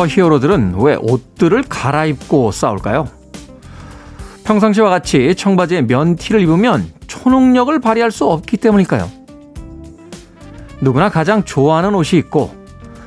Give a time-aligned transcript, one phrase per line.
[0.00, 3.06] 슈퍼 히어로들은 왜 옷들을 갈아입고 싸울까요?
[4.44, 9.10] 평상시와 같이 청바지에 면티를 입으면 초능력을 발휘할 수 없기 때문일까요?
[10.80, 12.54] 누구나 가장 좋아하는 옷이 있고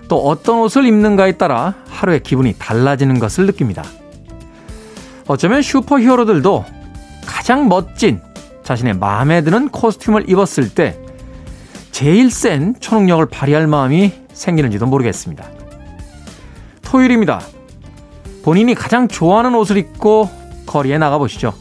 [0.07, 3.83] 또 어떤 옷을 입는가에 따라 하루의 기분이 달라지는 것을 느낍니다.
[5.25, 6.63] 어쩌면 슈퍼 히어로들도
[7.25, 8.21] 가장 멋진
[8.61, 10.99] 자신의 마음에 드는 코스튬을 입었을 때
[11.89, 15.62] 제일 센 초능력을 발휘할 마음이 생기는지도 모르겠습니다.
[16.93, 17.41] 토요일입니다.
[18.43, 20.29] 본인이 가장 좋아하는 옷을 입고
[20.67, 21.51] 거리에 나가보시죠.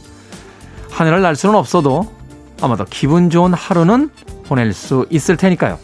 [0.91, 2.13] 하늘을 날 수는 없어도
[2.61, 4.11] 아마도 기분 좋은 하루는
[4.45, 5.79] 보낼 수 있을 테니까요.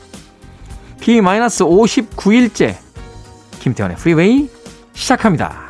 [1.00, 2.78] B-59일째
[3.60, 4.52] 김태원의 Freeway
[4.94, 5.69] 시작합니다.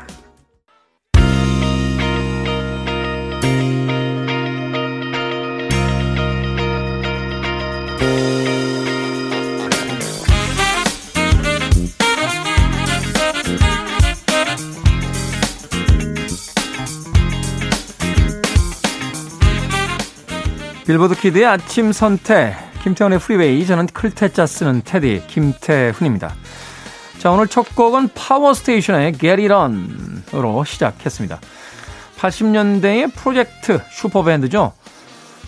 [20.89, 26.33] 빌보드 키드의 아침 선택, 김태훈의 프리웨이, 저는 클 태 자 쓰는 테디, 김태훈입니다.
[27.19, 31.39] 자, 오늘 첫 곡은 파워스테이션의 Get It On으로 시작했습니다.
[32.17, 34.73] 80년대의 프로젝트 슈퍼밴드죠.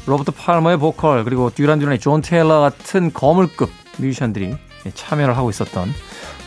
[0.05, 4.55] 로버트 팔머의 보컬, 그리고 듀란 듀란의 존 테일러 같은 거물급 뮤지션들이
[4.93, 5.91] 참여를 하고 있었던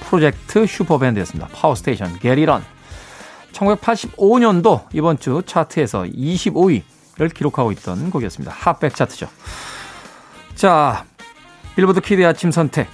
[0.04, 1.48] 프로젝트 슈퍼밴드였습니다.
[1.48, 2.62] 파워스테이션, Get It On.
[3.50, 8.52] 1985년도 이번 주 차트에서 25위 를 기록하고 있던 곡이었습니다.
[8.52, 9.28] 핫백 차트죠.
[10.56, 11.04] 자,
[11.76, 12.88] 빌보드 키드의 아침 선택.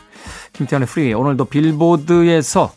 [0.52, 1.14] 김태훈의 프리.
[1.14, 2.72] 오늘도 빌보드에서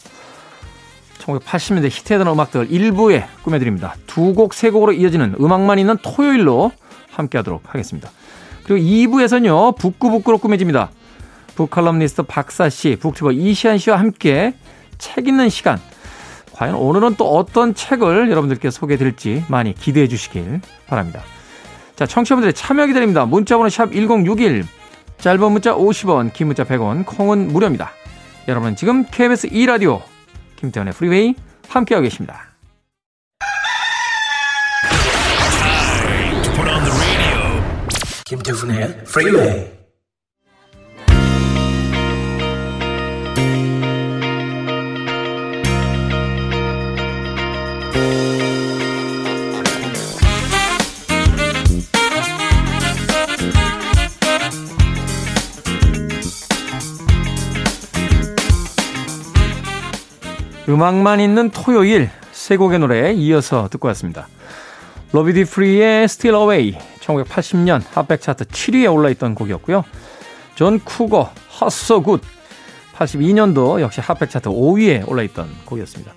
[1.19, 3.95] 1980년대 히트했던 음악들 일부에 꾸며드립니다.
[4.07, 6.71] 두 곡, 세 곡으로 이어지는 음악만 있는 토요일로
[7.11, 8.09] 함께 하도록 하겠습니다.
[8.63, 10.91] 그리고 2부에서는요, 북구북구로 꾸며집니다.
[11.55, 14.55] 북칼럼니스트 박사 씨, 북튜버 이시한 씨와 함께
[14.97, 15.79] 책 읽는 시간.
[16.53, 21.21] 과연 오늘은 또 어떤 책을 여러분들께 소개해 드릴지 많이 기대해 주시길 바랍니다.
[21.95, 23.25] 자, 청취자분들의 참여 기다립니다.
[23.25, 24.65] 문자번호 샵 1061,
[25.19, 27.91] 짧은 문자 50원, 긴 문자 100원, 콩은 무료입니다.
[28.47, 30.01] 여러분 지금 KBS 2라디오
[30.57, 31.35] 김태훈의 프리웨이
[31.69, 32.49] 함께하고 계십니다.
[38.25, 39.82] 김태훈의 프리웨이
[60.73, 64.28] 음악만 있는 토요일 세 곡의 노래 이어서 듣고 왔습니다.
[65.11, 69.83] 로비 듀프리의 Steal Away 1980년 핫백 차트 7위에 올라있던 곡이었고요.
[70.56, 71.29] 존 쿠거
[71.67, 72.25] So Good
[72.95, 76.12] 82년도 역시 핫백 차트 5위에 올라있던 곡이었습니다.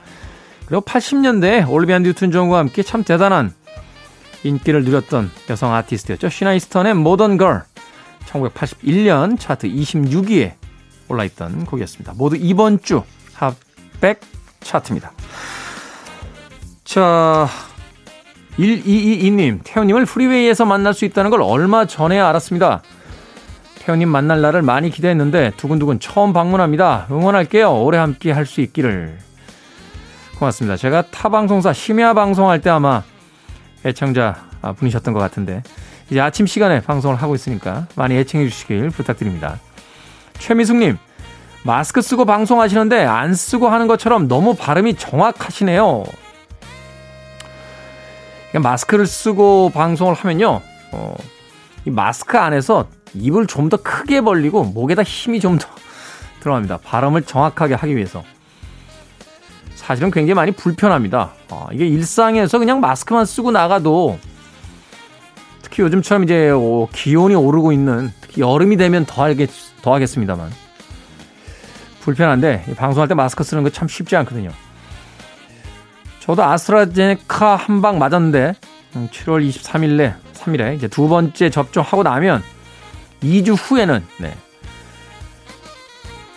[0.65, 3.53] 그리고 80년대 올리비아 뉴튼 존과 함께 참 대단한
[4.43, 6.31] 인기를 누렸던 여성 아티스트였죠.
[6.31, 7.65] 시나 이스턴의 Modern Girl
[8.27, 10.55] 1981년 차트 26위에
[11.09, 12.15] 올라있던 곡이었습니다.
[12.17, 13.03] 모두 이번 주
[13.35, 14.21] 핫백
[14.61, 15.13] 차트입니다.
[16.85, 17.49] 자,
[18.59, 22.83] 1222님, 태훈님을 프리웨이에서 만날 수 있다는 걸 얼마 전에 알았습니다.
[23.81, 27.07] 태훈님 만날 날을 많이 기대했는데 두근두근 처음 방문합니다.
[27.11, 27.73] 응원할게요.
[27.83, 29.19] 오래 함께 할 수 있기를.
[30.39, 30.77] 고맙습니다.
[30.77, 33.03] 제가 타 방송사 심야 방송할 때 아마
[33.85, 34.47] 애청자
[34.77, 35.63] 분이셨던 것 같은데
[36.11, 39.61] 이제 아침 시간에 방송을 하고 있으니까 많이 애청해 주시길 부탁드립니다.
[40.39, 40.99] 최미숙님,
[41.67, 46.05] 마스크 쓰고 방송하시는데 안 쓰고 하는 것처럼 너무 발음이 정확하시네요.
[48.55, 50.61] 마스크를 쓰고 방송을 하면요,
[50.93, 51.15] 어,
[51.85, 55.67] 이 마스크 안에서 입을 좀 더 크게 벌리고 목에다 힘이 좀 더
[56.41, 56.79] 들어갑니다.
[56.79, 58.23] 발음을 정확하게 하기 위해서.
[59.75, 61.33] 사실은 굉장히 많이 불편합니다.
[61.51, 64.19] 어, 이게 일상에서 그냥 마스크만 쓰고 나가도
[65.63, 66.53] 특히 요즘처럼 이제
[66.95, 69.51] 기온이 오르고 있는 특히 여름이 되면 더 하겠,
[69.83, 70.66] 더 하겠습니다만
[72.07, 74.51] 불편한데 방송할 때 마스크 쓰는 거 참 쉽지 않거든요.
[76.21, 78.55] 저도 아스트라제네카 한 방 맞았는데
[78.95, 82.43] 7월 23일에 3일에 이제 두 번째 접종하고 나면
[83.23, 84.35] 2주 후에는 네.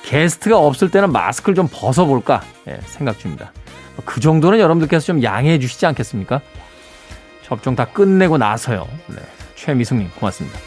[0.03, 3.51] 게스트가 없을 때는 마스크를 좀 벗어볼까 네, 생각 중입니다.
[4.05, 6.41] 그 정도는 여러분들께서 좀 양해해 주시지 않겠습니까?
[7.43, 8.87] 접종 다 끝내고 나서요.
[9.07, 9.17] 네.
[9.55, 10.57] 최미숙님 고맙습니다.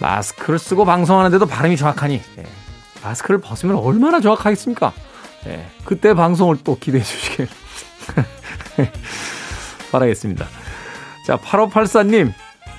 [0.00, 2.44] 마스크를 쓰고 방송하는데도 발음이 정확하니 네.
[3.02, 4.92] 마스크를 벗으면 얼마나 정확하겠습니까?
[5.44, 7.48] 네, 그때 방송을 또 기대해 주시길
[9.90, 10.46] 바라겠습니다.
[11.26, 12.32] 자, 8584님,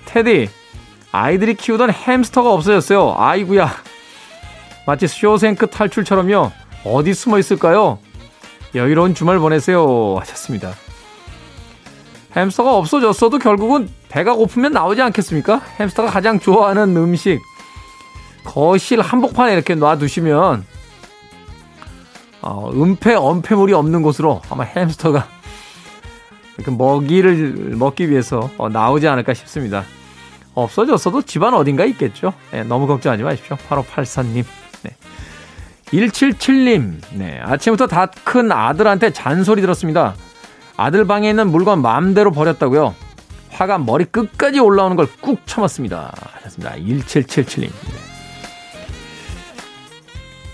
[0.05, 0.49] 테디,
[1.11, 3.15] 아이들이 키우던 햄스터가 없어졌어요.
[3.17, 3.71] 아이구야.
[4.85, 6.51] 마치 쇼생크 탈출처럼요.
[6.85, 7.99] 어디 숨어 있을까요?
[8.75, 10.17] 여유로운 주말 보내세요.
[10.19, 10.73] 하셨습니다.
[12.35, 15.61] 햄스터가 없어졌어도 결국은 배가 고프면 나오지 않겠습니까?
[15.79, 17.39] 햄스터가 가장 좋아하는 음식
[18.43, 20.65] 거실 한복판에 이렇게 놔두시면
[22.41, 25.27] 어, 은폐 엄폐물이 없는 곳으로 아마 햄스터가
[26.57, 29.83] 이렇게 먹이를 먹기 위해서 어, 나오지 않을까 싶습니다.
[30.53, 32.33] 없어졌어도 집안 어딘가 있겠죠.
[32.51, 33.57] 네, 너무 걱정하지 마십시오.
[33.69, 34.43] 8584님.
[34.83, 34.95] 네.
[35.85, 36.97] 177님.
[37.13, 40.13] 네, 아침부터 다 큰 아들한테 잔소리 들었습니다.
[40.77, 42.93] 아들 방에 있는 물건 마음대로 버렸다고요.
[43.51, 46.13] 화가 머리 끝까지 올라오는 걸 꾹 참았습니다.
[46.35, 46.75] 하셨습니다.
[46.75, 47.61] 1777님.
[47.61, 48.12] 네.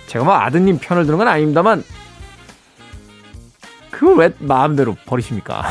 [0.09, 1.83] 제가 뭐 아드님 편을 드는 건 아닙니다만
[3.91, 5.63] 그걸 왜 마음대로 버리십니까?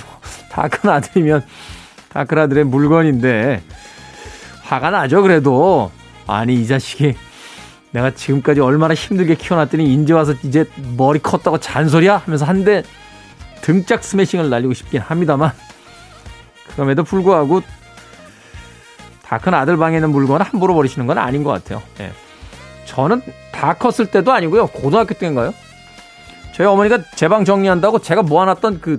[0.50, 1.44] 다 큰 아들이면
[2.08, 3.62] 다 큰 아들의 물건인데
[4.62, 5.90] 화가 나죠 그래도
[6.26, 7.14] 아니 이 자식이
[7.92, 12.82] 내가 지금까지 얼마나 힘들게 키워놨더니 인제 와서 이제 머리 컸다고 잔소리야 하면서 한 대
[13.62, 15.52] 등짝 스매싱을 날리고 싶긴 합니다만
[16.72, 17.62] 그럼에도 불구하고
[19.24, 21.82] 다 큰 아들 방에 있는 물건을 함부로 버리시는 건 아닌 것 같아요.
[22.00, 22.12] 예.
[22.98, 23.22] 저는
[23.52, 24.66] 다 컸을 때도 아니고요.
[24.66, 25.54] 고등학교 때인가요?
[26.52, 28.98] 저희 어머니가 제 방 정리한다고 제가 모아놨던 그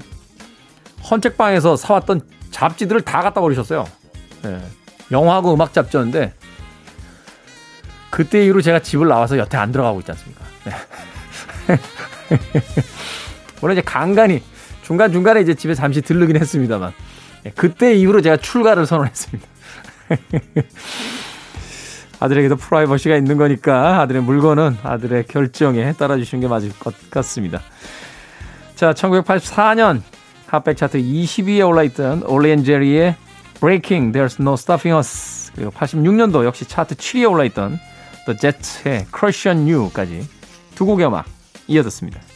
[1.11, 3.85] 헌책방에서 사왔던 잡지들을 다 갖다 버리셨어요.
[4.43, 4.61] 네.
[5.11, 6.33] 영화하고 음악 잡지였는데
[8.09, 10.45] 그때 이후로 제가 집을 나와서 여태 안 들어가고 있지 않습니까?
[10.63, 10.71] 네.
[13.59, 14.41] 물론 이제 간간히
[14.83, 16.93] 중간중간에 이제 집에 잠시 들르긴 했습니다만
[17.43, 17.51] 네.
[17.53, 19.45] 그때 이후로 제가 출가를 선언했습니다.
[22.19, 27.61] 아들에게도 프라이버시가 있는 거니까 아들의 물건은 아들의 결정에 따라주시는 게 맞을 것 같습니다.
[28.75, 30.01] 자, 1984년
[30.47, 33.15] 핫백 차트 20위에 올라있던 올리앤 제리의
[33.59, 37.79] Breaking There's No Stopping Us 그리고 86년도 역시 차트 7위에 올라있던
[38.25, 40.27] The Jets의 Crush on You까지
[40.75, 41.25] 두 곡의 음악
[41.67, 42.28] 이어졌습니다.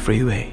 [0.00, 0.50] Freeway.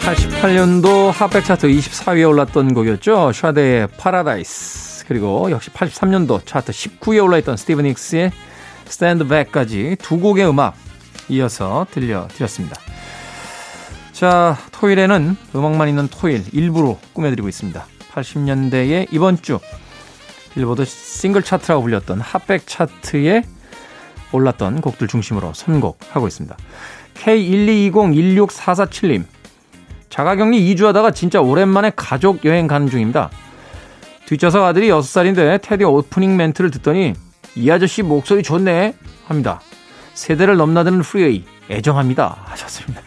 [0.00, 7.84] (88년도) 핫백 차트 24위에 올랐던 곡이었죠 샤데의 파라다이스 그리고 역시 (83년도) 차트 19위에 올라있던 스티비
[7.86, 8.30] 닉스의
[8.90, 10.74] 스탠드 백까지 두 곡의 음악
[11.28, 12.76] 이어서 들려드렸습니다.
[14.12, 17.84] 자, 토요일에는 음악만 있는 토요일 일부로 꾸며드리고 있습니다.
[18.12, 19.60] 80년대의 이번 주
[20.54, 23.44] 빌보드 싱글 차트라고 불렸던 핫백 차트에
[24.32, 26.56] 올랐던 곡들 중심으로 선곡하고 있습니다.
[27.14, 29.24] K122016447님
[30.10, 33.30] 자가격리 2주 하다가 진짜 오랜만에 가족 여행 가는 중입니다.
[34.26, 37.14] 뒷좌석 아들이 6살인데 테디 오프닝 멘트를 듣더니
[37.56, 38.94] 이 아저씨 목소리 좋네
[39.26, 39.60] 합니다.
[40.14, 43.02] 세대를 넘나드는 프리웨이 애정합니다 하셨습니다.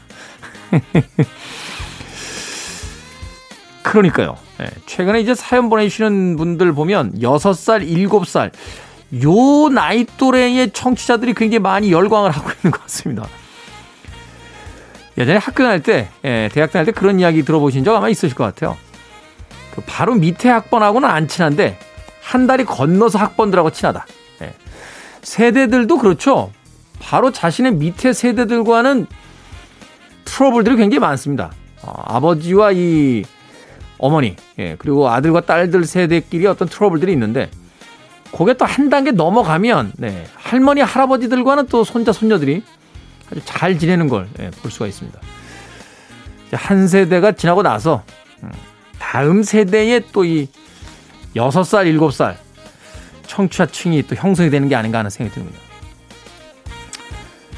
[3.84, 4.38] 그러니까요.
[4.58, 8.52] 네, 최근에 이제 사연 보내주시는 분들 보면 6살, 7살
[9.24, 13.28] 요 나이 또래의 청취자들이 굉장히 많이 열광을 하고 있는 것 같습니다.
[15.18, 18.46] 예전에 학교 다닐 때, 예, 대학 다닐 때 그런 이야기 들어보신 적 아마 있으실 것
[18.46, 18.78] 같아요.
[19.76, 21.78] 그 바로 밑에 학번하고는 안 친한데
[22.22, 24.06] 한 달이 건너서 학번들하고 친하다.
[25.24, 26.52] 세대들도 그렇죠.
[27.00, 29.08] 바로 자신의 밑에 세대들과는
[30.26, 31.52] 트러블들이 굉장히 많습니다.
[31.82, 33.24] 어, 아버지와 이
[33.98, 37.50] 어머니, 예, 그리고 아들과 딸들 세대끼리 어떤 트러블들이 있는데,
[38.36, 42.64] 그게 또 한 단계 넘어가면, 네, 할머니, 할아버지들과는 또 손자, 손녀들이
[43.32, 45.20] 아주 잘 지내는 걸볼 예, 수가 있습니다.
[46.54, 48.04] 한 세대가 지나고 나서,
[48.44, 48.52] 음,
[49.00, 50.48] 다음 세대에 또이
[51.36, 52.36] 6살, 7살,
[53.26, 55.60] 청취자층이 또 형성이 되는 게 아닌가 하는 생각이 듭니다.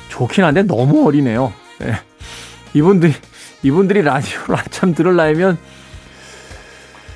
[0.09, 1.51] 좋긴 한데 너무 어리네요.
[1.79, 1.93] 네.
[2.73, 3.13] 이분들이,
[3.63, 5.57] 이분들이 라디오를 한참 들으려면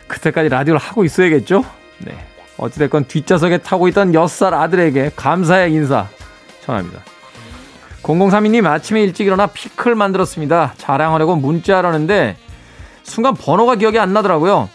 [0.07, 1.63] 그때까지 라디오를 하고 있어야겠죠?
[1.99, 2.17] 네.
[2.57, 6.07] 어찌됐건 뒷좌석에 타고 있던 6살 아들에게 감사의 인사
[6.65, 7.01] 전합니다.
[8.01, 10.73] 0032님 아침에 일찍 일어나 피클 만들었습니다.
[10.77, 12.37] 자랑하려고 문자하려는데
[13.03, 14.69] 순간 번호가 기억이 안 나더라고요.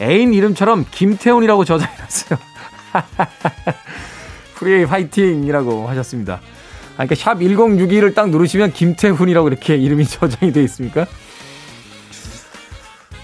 [0.00, 2.49] 애인 이름처럼 김태훈이라고 저장해놨어요.
[4.56, 6.34] 프리웨이 파이팅이라고 하셨습니다.
[6.34, 11.06] 아, 그러니까 샵 1061을 딱 누르시면 김태훈이라고 이렇게 이름이 저장이 되어 있습니까?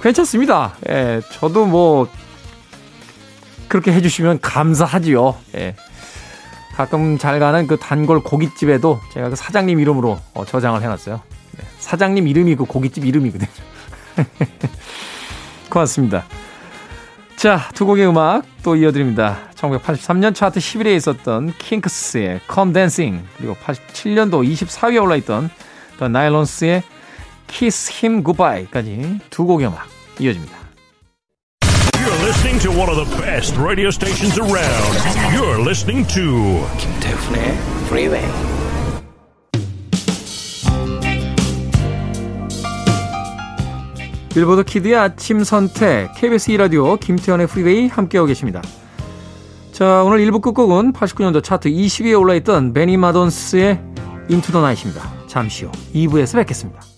[0.00, 0.76] 괜찮습니다.
[0.88, 2.08] 예, 저도 뭐
[3.68, 5.36] 그렇게 해주시면 감사하지요.
[5.56, 5.74] 예.
[6.74, 11.20] 가끔 잘 가는 그 단골 고깃집에도 제가 그 사장님 이름으로 어, 저장을 해놨어요.
[11.58, 13.48] 네, 사장님 이름이 그 고깃집 이름이거든요.
[15.70, 16.24] 고맙습니다.
[17.46, 19.38] 자, 두 곡의 음악 또 이어드립니다.
[19.54, 25.50] 1983년 차트 11위에 있었던 킹크스의 Come Dancing 그리고 87년도 24위에 올라있던
[26.00, 26.82] The Nylons의
[27.46, 29.86] Kiss Him Goodbye까지 두 곡의 음악
[30.18, 30.56] 이어집니다.
[31.92, 34.98] You're listening to one of the best radio stations around.
[35.32, 38.55] You're listening to 김태훈의 Freeway.
[44.36, 48.60] 빌보드 키드의 아침 선택 KBS 2라디오 김태훈의 프리웨이 함께하고 계십니다.
[49.72, 53.80] 자 오늘 1부 끝곡은 89년도 차트 20위에 올라있던 베니 마돈스의
[54.28, 55.10] Into the Night입니다.
[55.26, 56.95] 잠시 후 2부에서 뵙겠습니다.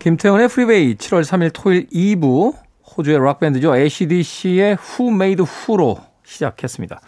[0.00, 2.54] 김태훈의 프리웨이 7월 3일 토요일 2부
[2.96, 3.76] 호주의 락밴드죠.
[3.76, 7.00] ACDC의 Who Made Who로 시작했습니다.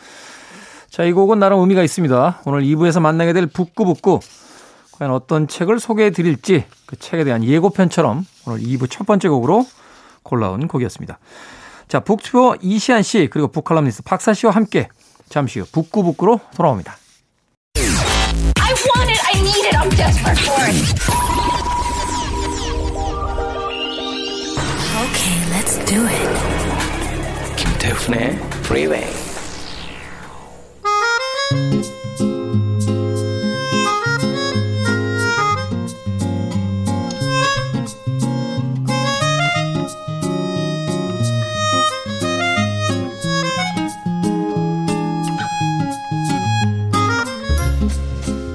[0.91, 2.43] 자, 이 곡은 나름 의미가 있습니다.
[2.45, 4.21] 오늘 2부에서 만나게 될 북구북구
[4.93, 9.65] 과연 어떤 책을 소개해 드릴지 그 책에 대한 예고편처럼 오늘 2부 첫 번째 곡으로
[10.23, 11.19] 골라온 곡이었습니다.
[11.89, 14.89] 자, 북튜버 이시한 씨 그리고 북칼럼니스트 박사 씨와 함께
[15.31, 16.99] 잠시 후 북구북구로 돌아옵니다.
[25.93, 27.57] Do it.
[27.57, 28.31] 김태훈의
[28.65, 29.07] Freeway.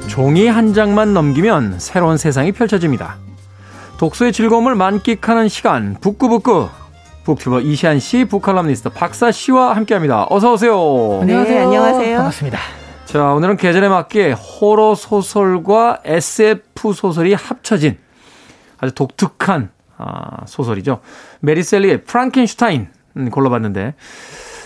[0.07, 3.17] 종이 한 장만 넘기면 새로운 세상이 펼쳐집니다.
[3.99, 6.69] 독서의 즐거움을 만끽하는 시간 북구북구
[7.27, 10.27] 북튜버 이시안 씨, 북칼럼니스트 박사 씨와 함께합니다.
[10.29, 11.19] 어서 오세요.
[11.21, 11.59] 안녕하세요.
[11.59, 12.15] 네, 안녕하세요.
[12.15, 12.57] 반갑습니다.
[13.03, 17.97] 자, 오늘은 계절에 맞게 호러 소설과 SF 소설이 합쳐진
[18.77, 21.01] 아주 독특한 아, 소설이죠.
[21.41, 23.95] 메리셀리의 프랑켄슈타인 음, 골라봤는데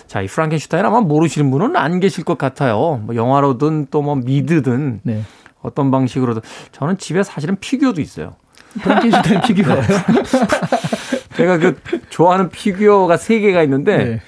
[0.05, 3.01] 자, 이 프랑켄슈타인 아마 모르시는 분은 안 계실 것 같아요.
[3.03, 5.23] 뭐 영화로든 또 뭐 미드든 네.
[5.63, 8.35] 어떤 방식으로든 저는 집에 사실은 피규어도 있어요.
[8.81, 9.81] 프랑켄슈타인 피규어요.
[11.35, 11.77] 제가 그
[12.09, 14.21] 좋아하는 피규어가 세 개가 있는데 네.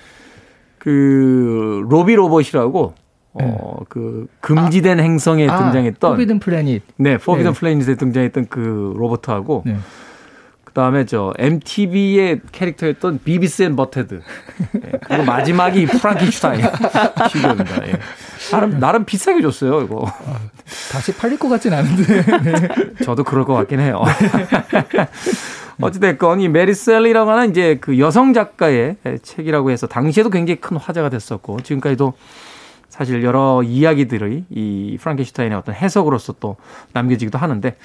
[0.77, 2.93] 그 로비 로봇이라고
[3.33, 6.83] 어그 금지된 행성에 아, 등장했던 Forbidden Planet.
[6.97, 7.59] 네 포비든 네.
[7.59, 9.77] Planet에 등장했던 그 로봇하고 네.
[10.73, 14.21] 그다음에 저 MTV의 캐릭터였던 Beavis and Butt-Head
[14.71, 16.61] 네, 그리고 마지막이 프랑켄슈타인
[17.31, 17.87] 피규어입니다.
[17.89, 17.99] 예.
[18.51, 20.11] 나름 나름 비싸게 줬어요 이거.
[20.91, 22.23] 다시 팔릴 것 같진 않은데.
[22.41, 22.67] 네.
[23.05, 24.03] 저도 그럴 것 같긴 해요.
[25.79, 31.61] 어찌됐건 이 메리셀리라고 하는 이제 그 여성 작가의 책이라고 해서 당시에도 굉장히 큰 화제가 됐었고
[31.61, 32.13] 지금까지도
[32.89, 36.57] 사실 여러 이야기들의 이 프랑켄슈타인의 어떤 해석으로서 또
[36.93, 37.75] 남겨지기도 하는데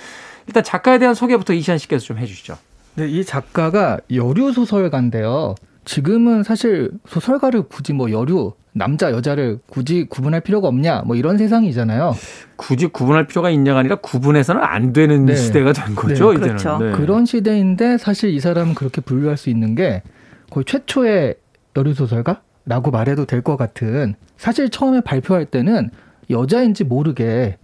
[0.46, 2.56] 일단 작가에 대한 소개부터 이시안 씨께서 좀 해주시죠.
[2.98, 5.54] 네, 이 작가가 여류 소설가인데요.
[5.84, 12.14] 지금은 사실 소설가를 굳이 뭐 여류 남자 여자를 굳이 구분할 필요가 없냐 뭐 이런 세상이잖아요.
[12.56, 15.36] 굳이 구분할 필요가 있냐가 아니라 구분해서는 안 되는 네.
[15.36, 16.32] 시대가 된 거죠.
[16.32, 16.56] 네, 이제는.
[16.56, 16.78] 그렇죠.
[16.78, 16.90] 네.
[16.90, 20.02] 그런 시대인데 사실 이 사람은 그렇게 분류할 수 있는 게
[20.50, 21.36] 거의 최초의
[21.76, 25.90] 여류 소설가라고 말해도 될 것 같은 사실 처음에 발표할 때는
[26.30, 27.58] 여자인지 모르게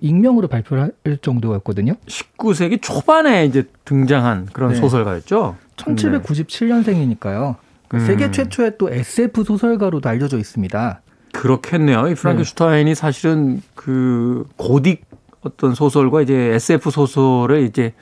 [0.00, 1.94] 익명으로 발표를 할 정도였거든요.
[2.06, 4.76] 19세기 초반에 이제 등장한 그런 네.
[4.76, 5.56] 소설가였죠.
[5.76, 7.56] 1797년생이니까요.
[7.94, 7.98] 음.
[8.00, 11.00] 세계 최초의 또 SF 소설가로도 알려져 있습니다.
[11.32, 12.08] 그렇겠네요.
[12.08, 15.00] 이 프랑켄슈타인이 사실은 그 고딕
[15.42, 17.92] 어떤 소설과 이제 SF 소설을 이제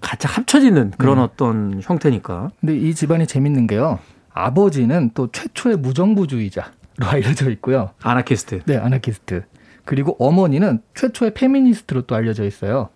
[0.00, 1.22] 같이 합쳐지는 그런 네.
[1.22, 2.50] 어떤 형태니까.
[2.60, 4.00] 근데 이 집안이 재밌는 게요.
[4.32, 6.66] 아버지는 또 최초의 무정부주의자로
[7.06, 7.90] 알려져 있고요.
[8.02, 8.62] 아나키스트.
[8.66, 9.44] 네, 아나키스트.
[9.84, 12.88] 그리고 어머니는 최초의 페미니스트로 또 알려져 있어요.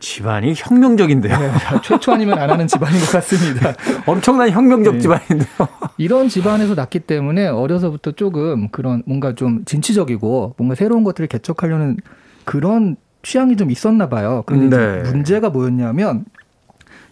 [0.00, 1.38] 집안이 혁명적인데요.
[1.38, 1.50] 네,
[1.82, 3.72] 최초 아니면 안 하는 집안인 것 같습니다.
[4.06, 5.00] 엄청난 혁명적 네.
[5.00, 5.68] 집안인데요.
[5.96, 11.96] 이런 집안에서 났기 때문에 어려서부터 조금 그런 뭔가 좀 진취적이고 뭔가 새로운 것들을 개척하려는
[12.44, 14.42] 그런 취향이 좀 있었나 봐요.
[14.44, 15.10] 그런데 네.
[15.10, 16.26] 문제가 뭐였냐면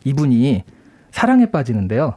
[0.05, 0.65] 이분이
[1.13, 2.17] 사랑에 빠지는데요.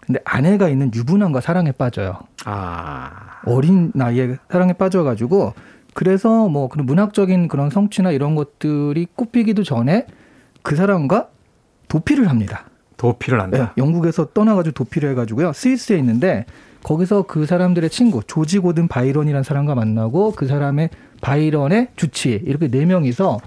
[0.00, 2.20] 근데 아내가 있는 유부남과 사랑에 빠져요.
[2.44, 3.40] 아.
[3.44, 5.52] 어린 나이에 사랑에 빠져가지고
[5.96, 10.04] 그래서 뭐 그런 문학적인 그런 성취나 이런 것들이 꼽히기도 전에
[10.60, 11.28] 그 사람과
[11.88, 12.66] 도피를 합니다.
[12.98, 13.72] 도피를 한다.
[13.74, 15.54] 네, 영국에서 떠나가지고 도피를 해가지고요.
[15.54, 16.44] 스위스에 있는데
[16.82, 20.90] 거기서 그 사람들의 친구 조지 고든 바이런이라는 사람과 만나고 그 사람의
[21.22, 23.38] 바이런의 주치 이렇게 네 명이서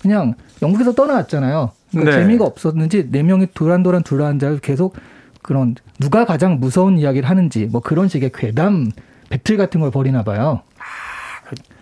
[0.00, 1.72] 그냥 영국에서 떠나왔잖아요.
[1.90, 2.22] 그러니까 네.
[2.22, 4.94] 재미가 없었는지 네 명이 도란도란 둘러앉아 계속
[5.42, 8.92] 그런 누가 가장 무서운 이야기를 하는지 뭐 그런 식의 괴담
[9.28, 10.60] 배틀 같은 걸 벌이나 봐요.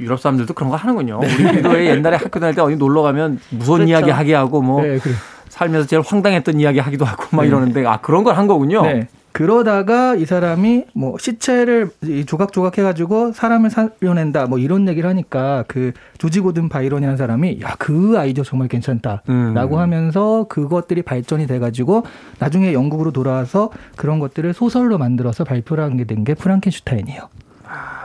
[0.01, 1.21] 유럽 사람들도 그런 거 하는군요.
[1.21, 3.91] 우리도 왜 옛날에 학교 다닐 때 어디 놀러 가면 무서운 그렇죠.
[3.91, 5.15] 이야기 하게 하고 뭐 네, 그래.
[5.49, 7.49] 살면서 제일 황당했던 이야기 하기도 하고 막 네.
[7.49, 8.83] 이러는데 아 그런 걸 한 거군요.
[8.83, 9.09] 네.
[9.33, 15.91] 그러다가 이 사람이 뭐 시체를 이 조각조각 해가지고 사람을 살려낸다 뭐 이런 얘기를 하니까 그
[16.19, 19.79] 조지 고든 바이런이라는 사람이 야 그 아이디어 정말 괜찮다라고 음.
[19.81, 22.05] 하면서 그것들이 발전이 돼가지고
[22.39, 27.23] 나중에 영국으로 돌아와서 그런 것들을 소설로 만들어서 발표를 하게 된 게 프랑켄슈타인이에요.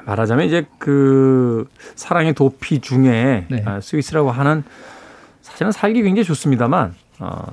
[0.10, 3.64] 말하자면 이제 그 사랑의 도피 중에 네.
[3.66, 4.64] 아, 스위스라고 하는
[5.42, 7.46] 사실은 살기 굉장히 좋습니다만 어,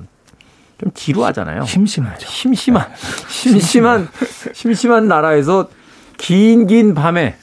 [0.79, 1.65] 좀 지루하잖아요.
[1.65, 2.27] 심심하죠.
[2.27, 2.87] 심심한
[3.29, 4.07] 심심한
[4.53, 5.69] 심심한 나라에서
[6.17, 7.35] 긴 긴 밤에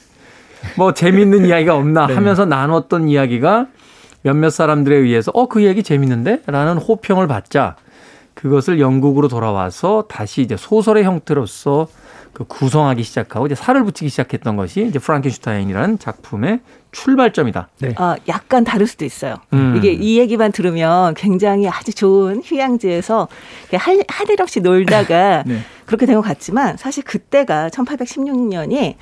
[0.75, 2.13] 뭐 재밌는 이야기가 없나 네.
[2.13, 3.67] 하면서 나눴던 이야기가
[4.21, 7.75] 몇몇 사람들에 의해서 어 그 얘기 재밌는데라는 호평을 받자
[8.33, 11.87] 그것을 영국으로 돌아와서 다시 이제 소설의 형태로서
[12.35, 16.59] 그 구성하기 시작하고 이제 살을 붙이기 시작했던 것이 이제 프랑켄슈타인이라는 작품의
[16.91, 17.69] 출발점이다.
[17.95, 19.35] 아, 약간 다를 수도 있어요.
[19.53, 19.75] 음.
[19.77, 23.27] 이게 이 얘기만 들으면 굉장히 아주 좋은 휴양지에서
[23.73, 25.59] 할, 할 일 없이 놀다가 네.
[25.85, 28.95] 그렇게 된 것 같지만 사실 그때가 1816년이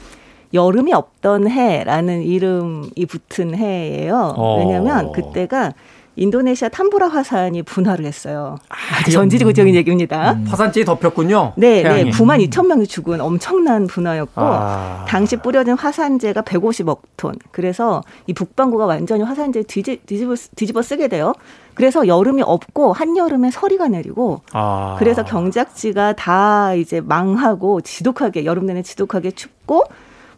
[0.53, 4.33] 여름이 없던 해라는 이름이 붙은 해예요.
[4.37, 4.59] 어.
[4.59, 5.73] 왜냐하면 그때가
[6.15, 8.57] 인도네시아 탐보라 화산이 분화를 했어요.
[8.69, 10.39] 아주 전지적인 얘기입니다.
[10.47, 11.53] 화산재에 덮였군요.
[11.55, 12.03] 네, 태양이.
[12.05, 15.05] 네, 9만 2천 명이 죽은 엄청난 분화였고 아.
[15.07, 17.33] 당시 뿌려진 화산재가 150억 톤.
[17.51, 21.33] 그래서 이 북반구가 완전히 화산재 뒤집, 뒤집어, 뒤집어 쓰게 돼요.
[21.73, 24.95] 그래서 여름이 없고 한여름에 서리가 내리고 아.
[24.99, 29.85] 그래서 경작지가 다 이제 망하고 지독하게 여름 내내 지독하게 춥고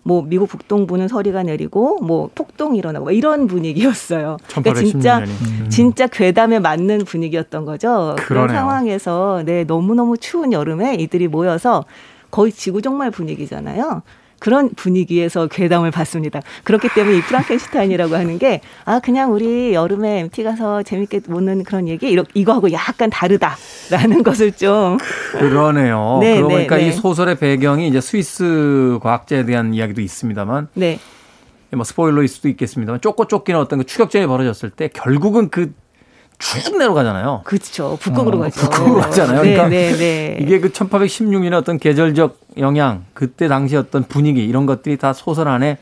[0.08, 4.38] 뭐 미국 북동부는 서리가 내리고 뭐 폭동이 일어나고 뭐 이런 분위기였어요.
[4.48, 5.64] 그러니까 진짜 1816 년이.
[5.64, 5.70] 음.
[5.70, 8.16] 진짜 괴담에 맞는 분위기였던 거죠.
[8.20, 8.48] 그런.
[8.50, 11.86] 상황에서 네 너무 너무 추운 여름에 이들이 모여서
[12.30, 14.04] 거의 지구종말 분위기잖아요.
[14.46, 16.42] 그런 분위기에서 괴담을 받습니다.
[16.64, 21.88] 그렇기 때문에 이 프랑켄슈타인이라고 하는 게 아 그냥 우리 여름에 MT 가서 재밌게 노는 그런
[21.88, 24.98] 얘기 이러, 이거하고 약간 다르다라는 것을 좀
[25.32, 26.20] 그러네요.
[26.22, 26.88] 네, 그러고 네, 보니까 네.
[26.88, 31.00] 이 소설의 배경이 이제 스위스 과학자에 대한 이야기도 있습니다만 네.
[31.72, 35.74] 뭐 스포일러일 수도 있겠습니다만 쫓고 쫓기는 어떤 그 추격전이 벌어졌을 때 결국은 그
[36.40, 37.42] 쭉 내려가잖아요.
[37.46, 37.98] 그렇죠.
[38.02, 38.62] 북극으로 어, 가죠.
[38.62, 39.42] 북극으로 가잖아요.
[39.42, 40.38] 네, 그러니까 네, 네.
[40.42, 45.78] 이게 그 1816년의 어떤 계절적 영향, 그때 당시 어떤 분위기 이런 것들이 다 소설 안에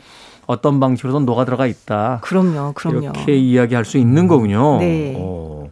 [0.46, 2.20] 어떤 방식으로든 녹아 들어가 있다.
[2.22, 3.00] 그럼요, 그럼요.
[3.00, 4.80] 이렇게 이야기할 수 있는 거군요.
[4.80, 5.14] 네.
[5.18, 5.70] 어.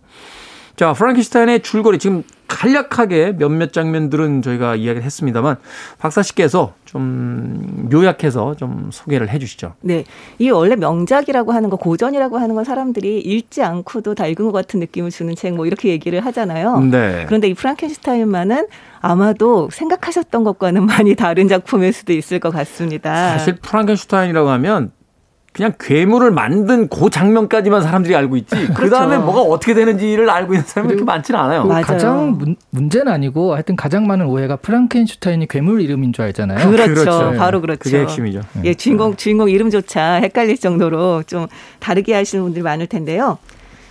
[0.81, 5.57] 자, 프랑켄슈타인의 줄거리 지금 간략하게 몇몇 장면들은 저희가 이야기를 했습니다만
[5.99, 9.75] 박사 씨께서 좀 요약해서 좀 소개를 해 주시죠.
[9.81, 10.05] 네.
[10.39, 14.79] 이 원래 명작이라고 하는 거, 고전이라고 하는 건 사람들이 읽지 않고도 다 읽은 것 같은
[14.79, 16.79] 느낌을 주는 책 뭐 이렇게 얘기를 하잖아요.
[16.79, 17.25] 네.
[17.27, 18.65] 그런데 이 프랑켄슈타인만은
[19.01, 23.37] 아마도 생각하셨던 것과는 많이 다른 작품일 수도 있을 것 같습니다.
[23.37, 24.91] 사실 프랑켄슈타인이라고 하면
[25.53, 28.67] 그냥 괴물을 만든 그 장면까지만 사람들이 알고 있지.
[28.73, 31.65] 그 다음에 뭐가 어떻게 되는지를 알고 있는 사람이 그렇게 많지는 않아요.
[31.65, 31.83] 맞아요.
[31.83, 36.71] 가장 문, 문제는 아니고 하여튼 가장 많은 오해가 프랑켄슈타인이 괴물 이름인 줄 알잖아요.
[36.71, 36.93] 그렇죠.
[36.93, 37.33] 그렇죠.
[37.37, 37.79] 바로 그렇죠.
[37.79, 38.41] 그게 핵심이죠.
[38.63, 41.47] 예, 주인공 주인공 이름조차 헷갈릴 정도로 좀
[41.79, 43.37] 다르게 하시는 분들이 많을 텐데요.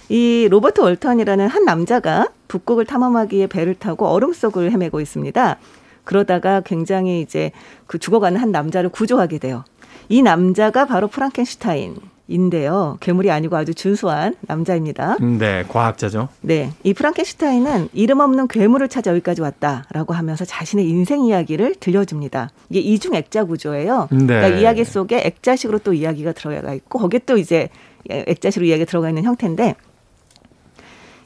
[0.09, 5.57] 이 로버트 월턴이라는 한 남자가 북극을 탐험하기 위해 배를 타고 얼음 속을 헤매고 있습니다.
[6.05, 7.53] 그러다가 굉장히 이제
[7.87, 9.64] 그 죽어가는 한 남자를 구조하게 돼요.
[10.11, 11.94] 이 남자가 바로 프랑켄슈타인
[12.27, 12.99] 인데요.
[13.01, 15.16] 괴물이 아니고 아주 준수한 남자입니다.
[15.20, 16.29] 네, 과학자죠.
[16.40, 22.51] 네, 이 프랑켄슈타인은 이름 없는 괴물을 찾아 여기까지 왔다라고 하면서 자신의 인생 이야기를 들려줍니다.
[22.70, 24.09] 이게 이중 액자 구조예요.
[24.11, 24.27] 네.
[24.27, 27.68] 그러니까 이야기 속에 액자식으로 또 이야기가 들어가 있고 거기에 또 이제
[28.09, 29.77] 액자식으로 이야기가 들어가 있는 형태인데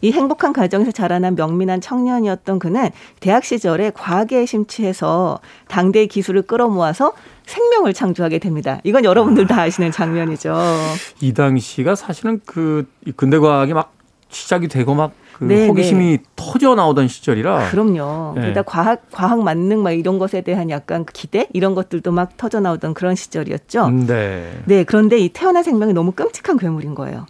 [0.03, 7.15] 이 행복한 가정에서 자라난 명민한 청년이었던 그는 대학 시절에 과학에 심취해서 당대의 기술을 끌어모아서
[7.47, 8.81] 생명을 창조하게 됩니다.
[8.85, 10.57] 이건 여러분들 다 아시는 장면이죠.
[11.21, 13.93] 이 당시가 사실은 그 근대 과학이 막
[14.31, 18.33] 시작이 되고 막 그 네, 호기심이 터져 나오던 시절이라 그럼요.
[18.37, 18.43] 네.
[18.43, 22.61] 그러다 과학 과학 만능 막 이런 것에 대한 약간 그 기대 이런 것들도 막 터져
[22.61, 23.87] 나오던 그런 시절이었죠.
[23.87, 24.53] 음, 네.
[24.67, 27.27] 네, 그런데 이 태어난 생명이 너무 끔찍한 괴물인 거예요.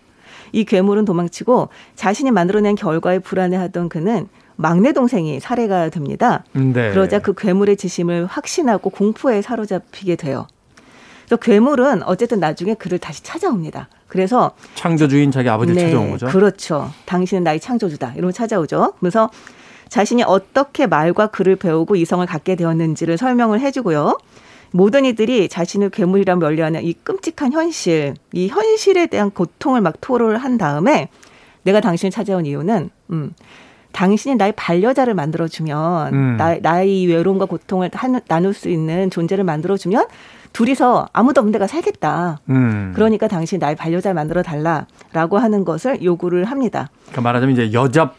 [0.53, 6.45] 이 괴물은 도망치고 자신이 만들어낸 결과에 불안해하던 그는 막내 동생이 살해가 됩니다.
[6.53, 6.91] 네.
[6.91, 10.47] 그러자 그 괴물의 지심을 확신하고 공포에 사로잡히게 돼요.
[11.27, 13.89] 그래서 괴물은 어쨌든 나중에 그를 다시 찾아옵니다.
[14.09, 16.27] 그래서 창조주인 자기 아버지를 찾아온 거죠.
[16.27, 16.91] 그렇죠.
[17.07, 18.13] 당신은 나의 창조주다.
[18.15, 18.95] 이러면 찾아오죠.
[19.01, 19.31] 그래서
[19.89, 24.19] 자신이 어떻게 말과 글을 배우고 이성을 갖게 되었는지를 설명을 해주고요.
[24.71, 30.59] 모든 이들이 자신을 괴물이라 멀리하는 이 끔찍한 현실, 이 현실에 대한 고통을 막 토로를 한
[30.59, 31.09] 다음에
[31.63, 33.33] 내가 당신을 찾아온 이유는 음,
[33.99, 36.37] 당신이 나의 반려자를 만들어주면 음.
[36.37, 40.07] 나, 나의 외로움과 고통을 한- 나눌 수 있는 존재를 만들어주면
[40.53, 42.41] 둘이서 아무도 없는 데가 살겠다.
[42.51, 42.93] 음.
[42.95, 46.91] 그러니까 당신 나의 반려자를 만들어 달라라고 하는 것을 요구를 합니다.
[47.07, 48.13] 그러니까 말하자면 이제 여자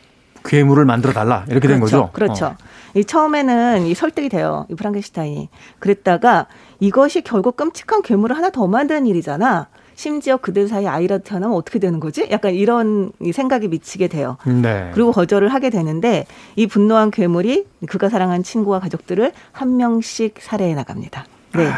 [0.45, 2.03] 괴물을 만들어 달라 이렇게 된 그렇죠.
[2.07, 2.11] 거죠.
[2.13, 2.45] 그렇죠.
[2.45, 2.55] 어.
[2.93, 4.65] 이 처음에는 이 설득이 돼요.
[4.69, 5.49] 이 프랑켄슈타인이.
[5.79, 6.47] 그랬다가
[6.79, 9.67] 이것이 결국 끔찍한 괴물을 하나 더 만드는 일이잖아.
[9.95, 12.27] 심지어 그들 사이 아이라도 태어나면 어떻게 되는 거지?
[12.31, 14.37] 약간 이런 이 생각이 미치게 돼요.
[14.45, 14.91] 네.
[14.93, 21.25] 그리고 거절을 하게 되는데 이 분노한 괴물이 그가 사랑한 친구와 가족들을 한 명씩 살해해 나갑니다.
[21.55, 21.69] 네.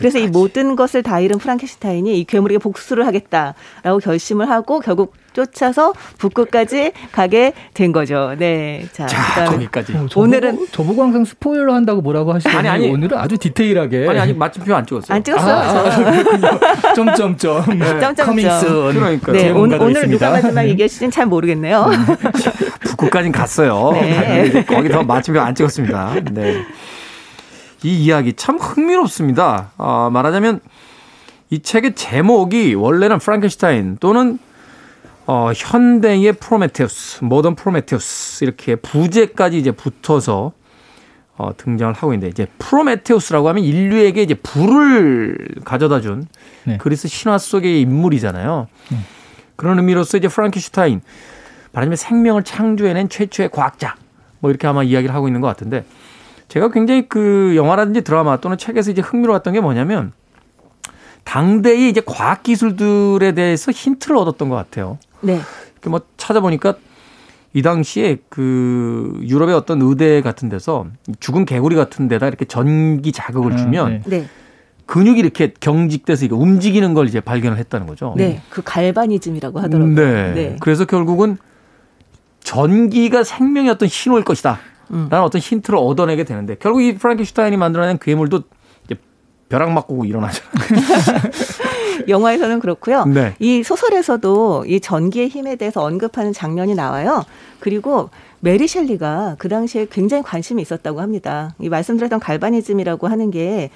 [0.00, 5.92] 그래서 이 모든 것을 다 잃은 프랑켄슈타인이 이 괴물에게 복수를 하겠다라고 결심을 하고 결국 쫓아서
[6.18, 8.34] 북극까지 가게 된 거죠.
[8.36, 8.84] 네.
[8.92, 9.92] 자, 자, 거기까지.
[9.92, 12.88] 어, 저보고, 오늘은- 저보고 항상 스포일러 한다고 뭐라고 하시더니 아니, 아니.
[12.90, 15.14] 오늘은 아주 디테일하게 아니 아니 마침표 안 찍었어요.
[15.14, 15.54] 안 찍었어요.
[15.54, 18.26] 아, 점점점 점점점.
[18.26, 19.36] coming soon 그러니까요.
[19.36, 20.08] 네, 오늘, 오늘.
[20.08, 21.90] 누가 마지막 얘기하실지는 잘 모르겠네요.
[22.80, 23.90] 북극까지는 갔어요.
[23.92, 24.46] 네.
[24.48, 26.14] 이제 거기 더 마침표 안 찍었습니다.
[26.32, 26.62] 네.
[27.82, 29.72] 이 이야기 참 흥미롭습니다.
[29.78, 30.60] 어, 말하자면
[31.50, 34.38] 이 책의 제목이 원래는 프랑켄슈타인 또는
[35.26, 40.52] 어, 현대의 프로메테우스, 모던 프로메테우스 이렇게 부제까지 이제 붙어서
[41.36, 46.26] 어, 등장을 하고 있는데 이제 프로메테우스라고 하면 인류에게 이제 불을 가져다 준
[46.64, 46.76] 네.
[46.76, 48.68] 그리스 신화 속의 인물이잖아요.
[49.56, 51.00] 그런 의미로서 이제 프랑켄슈타인
[51.72, 53.94] 말하자면 생명을 창조해낸 최초의 과학자
[54.40, 55.84] 뭐 이렇게 아마 이야기를 하고 있는 것 같은데
[56.50, 60.12] 제가 굉장히 그 영화라든지 드라마 또는 책에서 이제 흥미로웠던 게 뭐냐면
[61.22, 64.98] 당대의 이제 과학 기술들에 대해서 힌트를 얻었던 것 같아요.
[65.20, 65.40] 네.
[65.74, 66.74] 이렇게 뭐 찾아보니까
[67.52, 70.86] 이 당시에 그 유럽의 어떤 의대 같은 데서
[71.20, 74.18] 죽은 개구리 같은 데다 이렇게 전기 자극을 아, 주면 네.
[74.18, 74.28] 네.
[74.86, 78.14] 근육이 이렇게 경직돼서 이게 움직이는 걸 이제 발견을 했다는 거죠.
[78.16, 78.42] 네.
[78.50, 79.94] 그 갈바니즘이라고 하더라고요.
[79.94, 80.32] 네.
[80.34, 80.56] 네.
[80.58, 81.38] 그래서 결국은
[82.40, 84.58] 전기가 생명의 어떤 신호일 것이다.
[84.90, 85.08] 음.
[85.10, 88.42] 라는 어떤 힌트를 얻어내게 되는데 결국 이 프랑켄슈타인이 만들어낸 괴물도
[88.84, 88.96] 이제
[89.48, 90.50] 벼락 맞고 일어나잖아요.
[92.08, 93.04] 영화에서는 그렇고요.
[93.04, 93.34] 네.
[93.38, 97.24] 이 소설에서도 이 전기의 힘에 대해서 언급하는 장면이 나와요.
[97.60, 101.54] 그리고 메리 셸리가 그 당시에 굉장히 관심이 있었다고 합니다.
[101.58, 103.70] 이 말씀드렸던 갈바니즘이라고 하는 게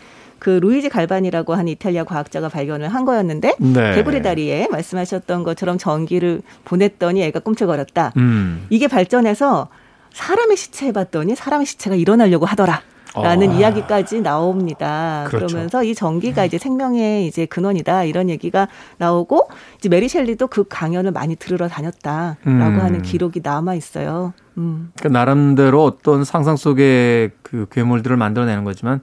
[0.44, 3.94] 그 루이지 갈바니라고 하는 이탈리아 과학자가 발견을 한 거였는데 네.
[3.94, 8.12] 개구리 다리에 말씀하셨던 것처럼 전기를 보냈더니 애가 꿈틀거렸다.
[8.18, 8.66] 음.
[8.68, 9.68] 이게 발전해서
[10.14, 12.80] 사람의 시체 해봤더니 사람의 시체가 일어나려고 하더라.
[13.16, 13.54] 라는 어.
[13.54, 15.26] 이야기까지 나옵니다.
[15.28, 15.46] 그렇죠.
[15.46, 18.66] 그러면서이 전기가 이제 생명의 이제 근원이다 이런 얘기가
[18.98, 22.80] 나오고 이제 메리 셸리도 그 강연을 많이 들으러 다녔다라고 음.
[22.80, 24.32] 하는 기록이 남아 있어요.
[24.58, 24.90] 음.
[25.00, 29.00] 그 나름대로 어떤 상상 속의 그 괴물들을 만들어내는 거지만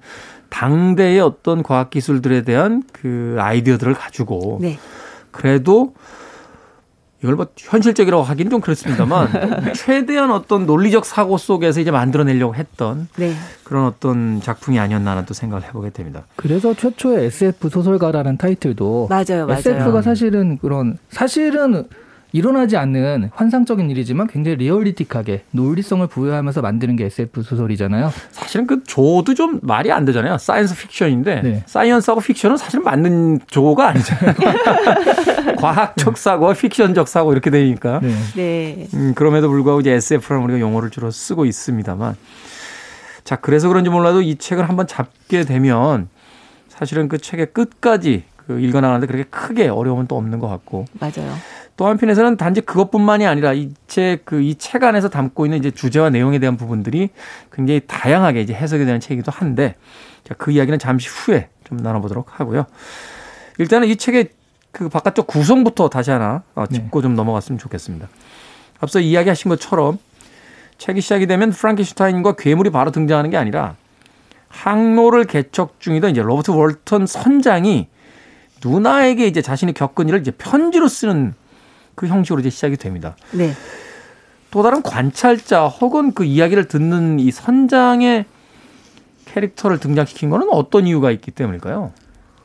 [0.49, 4.77] 당대의 어떤 과학 기술들에 대한 그 아이디어들을 가지고 네.
[5.31, 5.93] 그래도
[7.23, 13.33] 이걸 뭐 현실적이라고 하기는 좀 그렇습니다만 최대한 어떤 논리적 사고 속에서 이제 만들어내려고 했던 네.
[13.63, 16.23] 그런 어떤 작품이 아니었나라는 또 생각을 해보게 됩니다.
[16.35, 19.45] 그래서 최초의 SF 소설가라는 타이틀도 맞아요.
[19.45, 19.59] 맞아요.
[19.59, 21.85] SF가 사실은 그런 사실은
[22.33, 28.11] 일어나지 않는 환상적인 일이지만 굉장히 realistic하게 논리성을 부여하면서 만드는 게 SF 소설이잖아요.
[28.31, 30.37] 사실은 그 조도 좀 말이 안 되잖아요.
[30.37, 31.63] science fiction인데 네.
[31.65, 34.35] science하고 픽션은 사실 맞는 조가 아니잖아요.
[35.57, 38.15] 과학적 사고와 픽션적 사고 이렇게 되니까 네.
[38.35, 38.87] 네.
[38.93, 42.15] 음, 그럼에도 불구하고 이제 SF라는 우리가 용어를 주로 쓰고 있습니다만
[43.23, 46.07] 자 그래서 그런지 몰라도 이 책을 한번 잡게 되면
[46.69, 51.35] 사실은 그 책의 끝까지 그 읽어나가는데 그렇게 크게 어려움은 또 없는 것 같고 맞아요.
[51.81, 56.11] 또 한편에서는 단지 그것뿐만이 아니라 이 책 그 이 책 안에서 담고 있는 이제 주제와
[56.11, 57.09] 내용에 대한 부분들이
[57.51, 59.73] 굉장히 다양하게 이제 해석이 되는 책이기도 한데
[60.23, 62.67] 자, 그 이야기는 잠시 후에 좀 나눠보도록 하고요.
[63.57, 64.29] 일단은 이 책의
[64.71, 68.07] 그 바깥쪽 구성부터 다시 하나 어, 짚고 좀 넘어갔으면 좋겠습니다.
[68.79, 69.97] 앞서 이야기하신 것처럼
[70.77, 73.73] 책이 시작이 되면 프랑켄슈타인과 괴물이 바로 등장하는 게 아니라
[74.49, 77.87] 항로를 개척 중이던 이제 로버트 월턴 선장이
[78.63, 81.33] 누나에게 이제 자신이 겪은 일을 이제 편지로 쓰는
[82.01, 83.15] 그 형식으로 이제 시작이 됩니다.
[83.31, 83.51] 네.
[84.49, 88.25] 또 다른 관찰자 혹은 그 이야기를 듣는 이 선장의
[89.25, 91.91] 캐릭터를 등장시킨 거는 어떤 이유가 있기 때문일까요?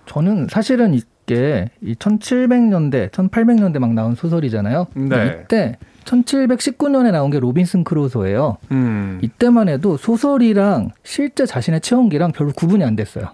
[0.04, 4.88] 저는 사실은 이게 이 1700년대, 1800년대 막 나온 소설이잖아요.
[4.92, 5.40] 네.
[5.44, 8.58] 이때 1719년에 나온 게 로빈슨 크루소예요.
[8.72, 9.18] 음.
[9.22, 13.30] 이때만 해도 소설이랑 실제 자신의 체험기랑 별로 구분이 안 됐어요.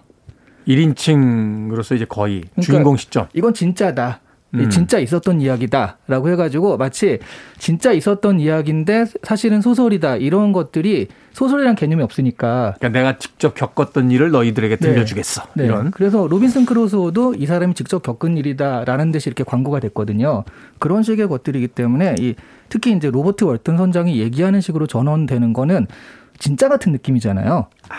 [0.69, 3.27] 1인칭으로서 이제 거의 그러니까 주인공 시점.
[3.33, 4.21] 이건 진짜다.
[4.55, 4.69] 음.
[4.69, 7.19] 진짜 있었던 이야기다라고 해가지고 마치
[7.57, 14.29] 진짜 있었던 이야기인데 사실은 소설이다 이런 것들이 소설이란 개념이 없으니까 그러니까 내가 직접 겪었던 일을
[14.31, 14.87] 너희들에게 네.
[14.87, 15.43] 들려주겠어.
[15.55, 15.65] 네.
[15.65, 15.89] 이런.
[15.91, 20.43] 그래서 로빈슨 크루소도 이 사람이 직접 겪은 일이다라는 듯이 이렇게 광고가 됐거든요.
[20.77, 22.35] 그런 식의 것들이기 때문에 이
[22.69, 25.87] 특히 이제 로버트 월튼 선장이 얘기하는 식으로 전언되는 거는
[26.37, 27.67] 진짜 같은 느낌이잖아요.
[27.89, 27.95] 아,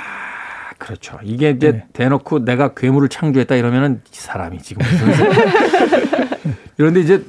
[0.78, 1.18] 그렇죠.
[1.22, 1.86] 이게 이제 네.
[1.92, 5.08] 대놓고 내가 괴물을 창조했다 이러면은 이 사람이 지금 무슨
[6.78, 7.24] 이런데 이제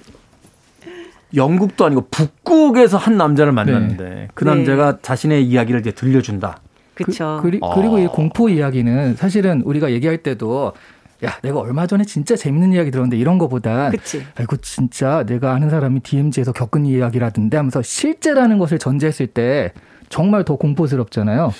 [1.35, 4.49] 영국도 아니고 북극에서 한 남자를 만났는데 그 네.
[4.49, 6.59] 남자가 자신의 이야기를 이제 들려준다.
[6.93, 7.39] 그렇죠.
[7.41, 7.75] 그, 리 어.
[7.75, 10.73] 그리고 이 공포 이야기는 사실은 우리가 얘기할 때도
[11.25, 14.25] 야 내가 얼마 전에 진짜 재밌는 이야기 들었는데 이런 거보다 그치.
[14.35, 19.73] 아이고 진짜 내가 아는 사람이 DMZ에서 겪은 이야기라던데 하면서 실제라는 것을 전제했을 때
[20.09, 21.53] 정말 더 공포스럽잖아요.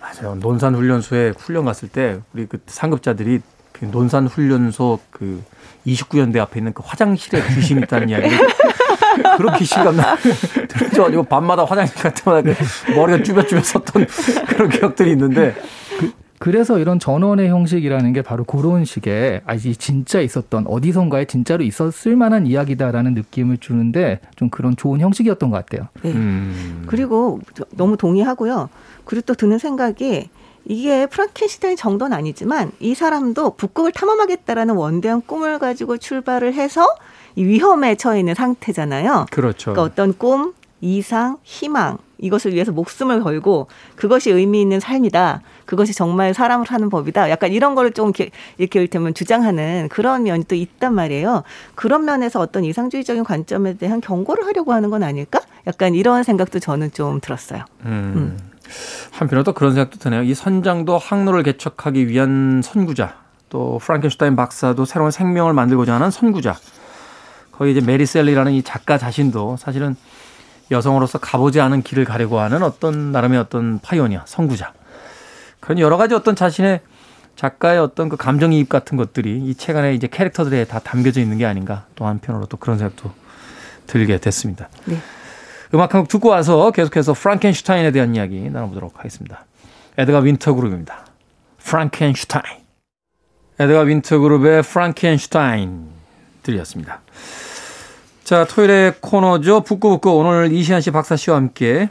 [0.00, 0.36] 맞아요.
[0.36, 3.40] 논산 훈련소에 훈련 갔을 때 우리 그 상급자들이
[3.72, 5.42] 그 논산 훈련소 그
[5.94, 8.38] 29연대 앞에 있는 그 화장실에 귀신이 있다는 이야기를
[9.36, 10.16] 그런 귀신감 나
[10.68, 12.52] 들려가지고 밤마다 화장실 갈 때마다
[12.86, 14.06] 그 머리가 쭈뼛쭈뼛 섰던
[14.48, 15.54] 그런 기억들이 있는데
[16.40, 22.14] 그래서 이런 전원의 형식이라는 게 바로 그런 식의 아, 이 진짜 있었던 어디선가에 진짜로 있었을
[22.14, 25.88] 만한 이야기다라는 느낌을 주는데 좀 그런 좋은 형식이었던 것 같아요.
[26.02, 26.12] 네.
[26.12, 28.68] 음, 그리고 저- 너무 동의하고요.
[29.04, 30.28] 그리고 또 드는 생각이
[30.68, 36.86] 이게 프랑켄슈타인 정도는 아니지만 이 사람도 북극을 탐험하겠다라는 원대한 꿈을 가지고 출발을 해서
[37.34, 39.26] 이 위험에 처해 있는 상태잖아요.
[39.30, 39.72] 그렇죠.
[39.72, 45.40] 그러니까 어떤 꿈, 이상, 희망 이것을 위해서 목숨을 걸고 그것이 의미 있는 삶이다.
[45.64, 47.30] 그것이 정말 사람을 사는 법이다.
[47.30, 51.44] 약간 이런 거를 좀 이렇게, 이렇게 이를테면 주장하는 그런 면이 또 있단 말이에요.
[51.76, 55.40] 그런 면에서 어떤 이상주의적인 관점에 대한 경고를 하려고 하는 건 아닐까?
[55.66, 57.64] 약간 이런 생각도 저는 좀 들었어요.
[57.84, 58.36] 음.
[59.12, 60.22] 한편으로 또 그런 생각도 드네요.
[60.22, 63.16] 이 선장도 항로를 개척하기 위한 선구자,
[63.48, 66.56] 또 프랑켄슈타인 박사도 새로운 생명을 만들고자 하는 선구자.
[67.52, 69.96] 거기 이제 메리 셀리라는 이 작가 자신도 사실은
[70.70, 74.72] 여성으로서 가보지 않은 길을 가려고 하는 어떤 나름의 어떤 파이오니아, 선구자.
[75.60, 76.80] 그런 여러 가지 어떤 자신의
[77.36, 81.46] 작가의 어떤 그 감정이입 같은 것들이 이 책 안에 이제 캐릭터들에 다 담겨져 있는 게
[81.46, 83.12] 아닌가 또 한편으로 또 그런 생각도
[83.86, 84.68] 들게 됐습니다.
[84.84, 84.98] 네.
[85.74, 89.44] 음악 한 곡 듣고 와서 계속해서 프랑켄슈타인에 대한 이야기 나눠보도록 하겠습니다.
[89.98, 91.06] 에드가 윈터 그룹입니다.
[91.58, 92.58] 프랑켄슈타인.
[93.58, 95.88] 에드가 윈터 그룹의 프랑켄슈타인
[96.42, 97.00] 들으셨습니다.
[98.24, 99.62] 자, 토요일의 코너죠.
[99.62, 101.90] 북구북구 오늘 이시한 씨 박사 씨와 함께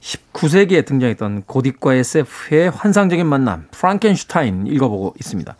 [0.00, 5.56] 19세기에 등장했던 고딕과 SF의 환상적인 만남, 프랑켄슈타인 읽어보고 있습니다.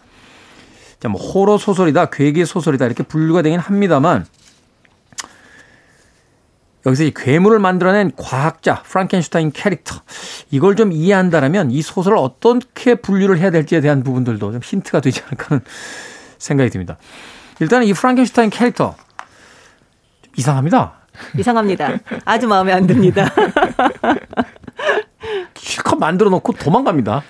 [1.01, 4.27] 자, 뭐 호러 소설이다, 괴기 소설이다 이렇게 분류가 되긴 합니다만
[6.85, 10.01] 여기서 이 괴물을 만들어낸 과학자 프랑켄슈타인 캐릭터
[10.51, 15.47] 이걸 좀 이해한다라면 이 소설을 어떻게 분류를 해야 될지에 대한 부분들도 좀 힌트가 되지 않을까
[15.51, 15.65] 하는
[16.39, 16.99] 생각이 듭니다.
[17.61, 18.97] 일단은 이 프랑켄슈타인 캐릭터
[20.23, 20.95] 좀 이상합니다.
[21.39, 21.99] 이상합니다.
[22.25, 23.31] 아주 마음에 안 듭니다.
[25.55, 27.23] 실컷 만들어 놓고 도망갑니다.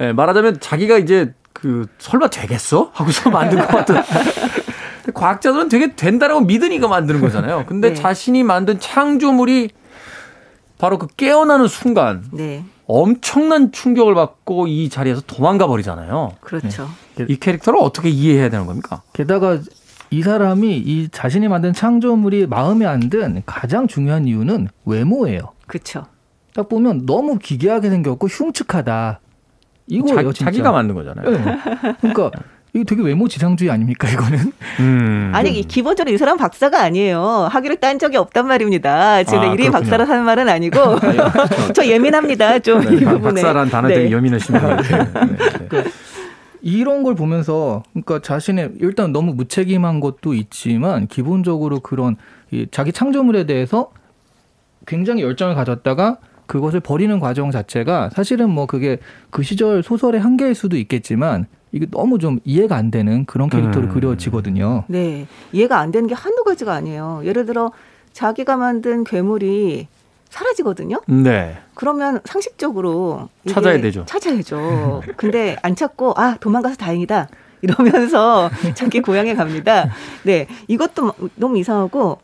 [0.00, 2.90] 예, 말하자면 자기가 이제 그 설마 되겠어?
[2.92, 3.96] 하고서 만든 것 같은.
[5.12, 7.64] 과학자들은 되게 된다라고 믿으니까 만드는 거잖아요.
[7.66, 7.94] 근데 네.
[7.94, 9.70] 자신이 만든 창조물이
[10.78, 12.64] 바로 그 깨어나는 순간 네.
[12.86, 16.32] 엄청난 충격을 받고 이 자리에서 도망가 버리잖아요.
[16.40, 16.88] 그렇죠.
[17.28, 19.02] 이 캐릭터를 어떻게 이해해야 되는 겁니까?
[19.12, 19.58] 게다가
[20.10, 25.40] 이 사람이 이 자신이 만든 창조물이 마음에 안 든 가장 중요한 이유는 외모예요.
[25.66, 26.04] 그렇죠.
[26.54, 29.20] 딱 보면 너무 기괴하게 생겼고 흉측하다.
[29.86, 30.44] 이거예요, 자, 진짜.
[30.46, 31.30] 자기가 만든 거잖아요.
[31.30, 31.58] 네.
[32.00, 32.30] 그러니까
[32.74, 34.52] 이거 되게 외모 지상주의 아닙니까 이거는?
[34.80, 35.30] 음.
[35.32, 37.48] 아니 이 기본적으로 이 사람 박사가 아니에요.
[37.48, 39.22] 학위를 딴 적이 없단 말입니다.
[39.22, 39.70] 지금 아, 이름이 그렇군요.
[39.70, 40.80] 박사라 하는 말은 아니고
[41.72, 42.58] 저 예민합니다.
[42.58, 43.42] 좀이 네, 부분에.
[43.42, 43.94] 박사란 단어 네.
[43.94, 45.04] 되게 예민하신 분 같아요.
[45.04, 45.84] 네, 네.
[46.62, 52.16] 이런 걸 보면서 그러니까 자신의 일단 너무 무책임한 것도 있지만 기본적으로 그런
[52.50, 53.92] 이 자기 창조물에 대해서
[54.84, 58.98] 굉장히 열정을 가졌다가 그것을 버리는 과정 자체가 사실은 뭐 그게
[59.30, 63.92] 그 시절 소설의 한계일 수도 있겠지만 이게 너무 좀 이해가 안 되는 그런 캐릭터로 음.
[63.92, 64.84] 그려지거든요.
[64.86, 65.26] 네.
[65.50, 67.22] 이해가 안 되는 게 한두 가지가 아니에요.
[67.24, 67.72] 예를 들어
[68.12, 69.88] 자기가 만든 괴물이
[70.30, 71.00] 사라지거든요.
[71.08, 71.58] 네.
[71.74, 74.04] 그러면 상식적으로 찾아야 되죠.
[74.06, 75.02] 찾아야죠.
[75.18, 77.28] 근데 안 찾고 아 도망가서 다행이다.
[77.62, 79.90] 이러면서 자기 고향에 갑니다.
[80.22, 82.18] 네, 이것도 너무 이상하고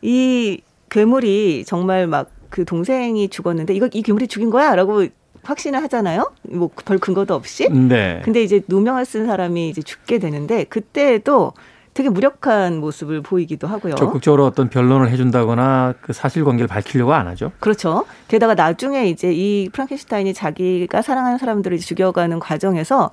[0.00, 5.06] 이 괴물이 정말 막 그 동생이 죽었는데 이거 이 괴물이 죽인 거야라고
[5.44, 6.30] 확신을 하잖아요.
[6.50, 7.68] 뭐 별 근거도 없이.
[7.70, 8.20] 네.
[8.24, 11.52] 근데 이제 누명을 쓴 사람이 이제 죽게 되는데 그때도
[11.94, 13.94] 되게 무력한 모습을 보이기도 하고요.
[13.94, 17.52] 적극적으로 어떤 변론을 해준다거나 그 사실관계를 밝히려고 안 하죠.
[17.60, 18.04] 그렇죠.
[18.26, 23.10] 게다가 나중에 이제 이 프랑켄슈타인이 자기가 사랑하는 사람들을 죽여가는 과정에서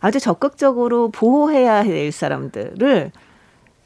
[0.00, 3.10] 아주 적극적으로 보호해야 될 사람들을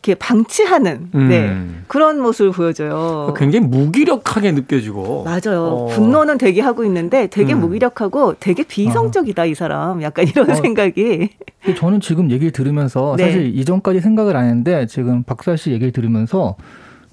[0.05, 1.29] 이렇게 방치하는 음.
[1.29, 1.57] 네,
[1.89, 3.33] 그런 모습을 보여줘요.
[3.37, 5.25] 굉장히 무기력하게 느껴지고.
[5.25, 5.65] 맞아요.
[5.65, 5.87] 어.
[5.87, 7.61] 분노는 되게 하고 있는데 되게 음.
[7.61, 10.03] 무기력하고 되게 비성적이다 이 사람.
[10.03, 10.55] 약간 이런 어.
[10.55, 11.31] 생각이.
[11.79, 13.25] 저는 지금 얘기를 들으면서 네.
[13.25, 16.57] 사실 이전까지 생각을 안 했는데 지금 박사 씨 얘기를 들으면서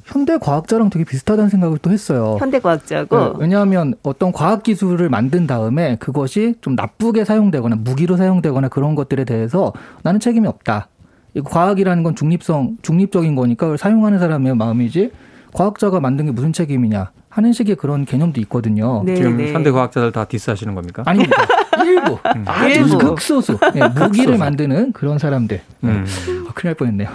[0.04, 2.36] 현대 과학자랑 되게 비슷하다는 생각을 또 했어요.
[2.40, 3.18] 현대 과학자고.
[3.18, 9.24] 네, 왜냐하면 어떤 과학 기술을 만든 다음에 그것이 좀 나쁘게 사용되거나 무기로 사용되거나 그런 것들에
[9.24, 9.72] 대해서
[10.04, 10.90] 나는 책임이 없다.
[11.34, 15.12] 이 과학이라는 건 중립성, 중립적인 거니까 그걸 사용하는 사람의 마음이지
[15.54, 19.04] 과학자가 만든 게 무슨 책임이냐 하는 식의 그런 개념도 있거든요.
[19.06, 19.54] 네, 지금 네.
[19.54, 21.04] 현대 과학자들 다 디스하시는 겁니까?
[21.06, 21.38] 아닙니다.
[21.86, 22.98] 일부, 아주 일부.
[22.98, 25.62] 극소수, 네, 무기를 만드는 그런 사람들.
[25.86, 26.06] 음.
[26.48, 27.10] 아, 큰일 날 뻔했네요.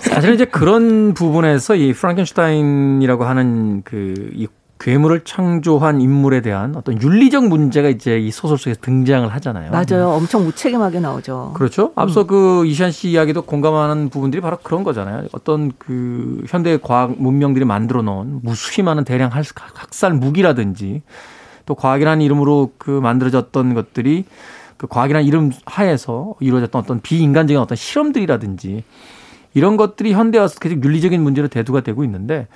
[0.00, 4.46] 사실 이제 그런 부분에서 이 프랑켄슈타인이라고 하는 그 이
[4.78, 9.72] 괴물을 창조한 인물에 대한 어떤 윤리적 문제가 이제 이 소설 속에 등장을 하잖아요.
[9.72, 10.10] 맞아요.
[10.10, 11.52] 엄청 무책임하게 나오죠.
[11.54, 11.92] 그렇죠.
[11.96, 15.24] 앞서 그 이시안 씨 이야기도 공감하는 부분들이 바로 그런 거잖아요.
[15.32, 19.42] 어떤 그 현대 과학 문명들이 만들어 놓은 무수히 많은 대량 할-
[19.74, 21.02] 학살 무기라든지
[21.66, 24.24] 또 과학이라는 이름으로 그 만들어졌던 것들이
[24.76, 28.84] 그 과학이라는 이름 하에서 이루어졌던 어떤 비인간적인 어떤 실험들이라든지
[29.54, 32.46] 이런 것들이 현대 와서 계속 윤리적인 문제로 대두가 되고 있는데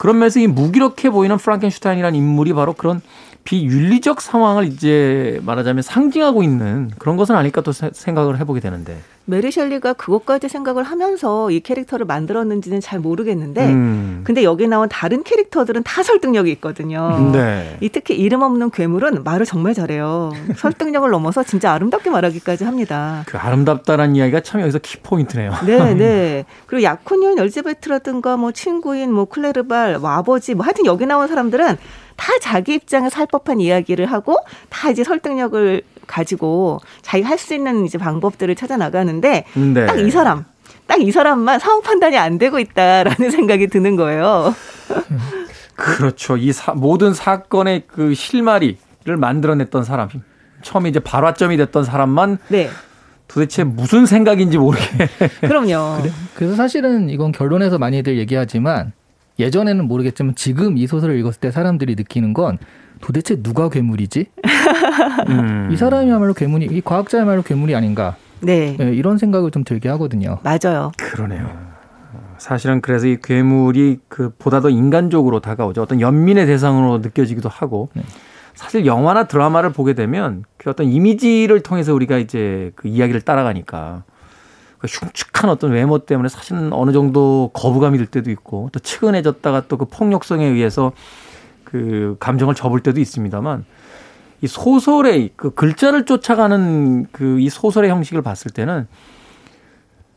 [0.00, 3.02] 그런 면에서 이 무기력해 보이는 프랑켄슈타인이라는 인물이 바로 그런
[3.44, 8.98] 비윤리적 상황을 이제 말하자면 상징하고 있는 그런 것은 아닐까 또 세- 생각을 해보게 되는데.
[9.30, 14.20] 메리 셸리가 그것까지 생각을 하면서 이 캐릭터를 만들었는지는 잘 모르겠는데 음.
[14.24, 17.30] 근데 여기 나온 다른 캐릭터들은 다 설득력이 있거든요.
[17.32, 17.76] 네.
[17.80, 20.32] 이 특히 이름 없는 괴물은 말을 정말 잘해요.
[20.56, 23.22] 설득력을 넘어서 진짜 아름답게 말하기까지 합니다.
[23.26, 25.52] 그 아름답다라는 이야기가 참 여기서 키포인트네요.
[25.64, 26.44] 네, 네.
[26.66, 31.76] 그리고 약혼녀인 엘즈베트라든가 뭐 친구인 뭐 클레르발, 뭐 아버지, 뭐 하여튼 여기 나온 사람들은
[32.16, 34.36] 다 자기 입장에 살 법한 이야기를 하고
[34.68, 39.86] 다 이제 설득력을 가지고 자기가 할 수 있는 이제 방법들을 찾아 나가는데 네.
[39.86, 40.44] 딱이 사람,
[40.86, 44.54] 딱 이 사람만 상황 판단이 안 되고 있다라는 생각이 드는 거예요.
[45.74, 46.36] 그렇죠.
[46.36, 48.76] 이 사- 모든 사건의 그 실마리를
[49.16, 50.08] 만들어냈던 사람,
[50.62, 52.68] 처음에 이제 발화점이 됐던 사람만 네,
[53.28, 54.84] 도대체 무슨 생각인지 모르게.
[55.40, 56.02] 그럼요.
[56.34, 58.92] 그래서 사실은 이건 결론에서 많이들 얘기하지만
[59.38, 62.58] 예전에는 모르겠지만 지금 이 소설을 읽었을 때 사람들이 느끼는 건
[63.00, 64.26] 도대체 누가 괴물이지?
[65.28, 65.68] 음.
[65.72, 68.16] 이 사람이야말로 괴물이, 이 과학자야말로 괴물이 아닌가?
[68.40, 70.38] 네, 예, 이런 생각을 좀 들게 하거든요.
[70.42, 70.92] 맞아요.
[70.98, 71.70] 그러네요.
[72.38, 75.82] 사실은 그래서 이 괴물이 그 보다 더 인간적으로 다가오죠.
[75.82, 77.90] 어떤 연민의 대상으로 느껴지기도 하고.
[77.94, 78.02] 네.
[78.54, 84.04] 사실 영화나 드라마를 보게 되면 그 어떤 이미지를 통해서 우리가 이제 그 이야기를 따라가니까
[84.78, 89.76] 그 흉측한 어떤 외모 때문에 사실은 어느 정도 거부감이 들 때도 있고 또 측은해졌다가 또
[89.76, 90.92] 그 폭력성에 의해서
[91.70, 93.64] 그 감정을 접을 때도 있습니다만
[94.42, 98.86] 이 소설의 그 글자를 쫓아가는 그 이 소설의 형식을 봤을 때는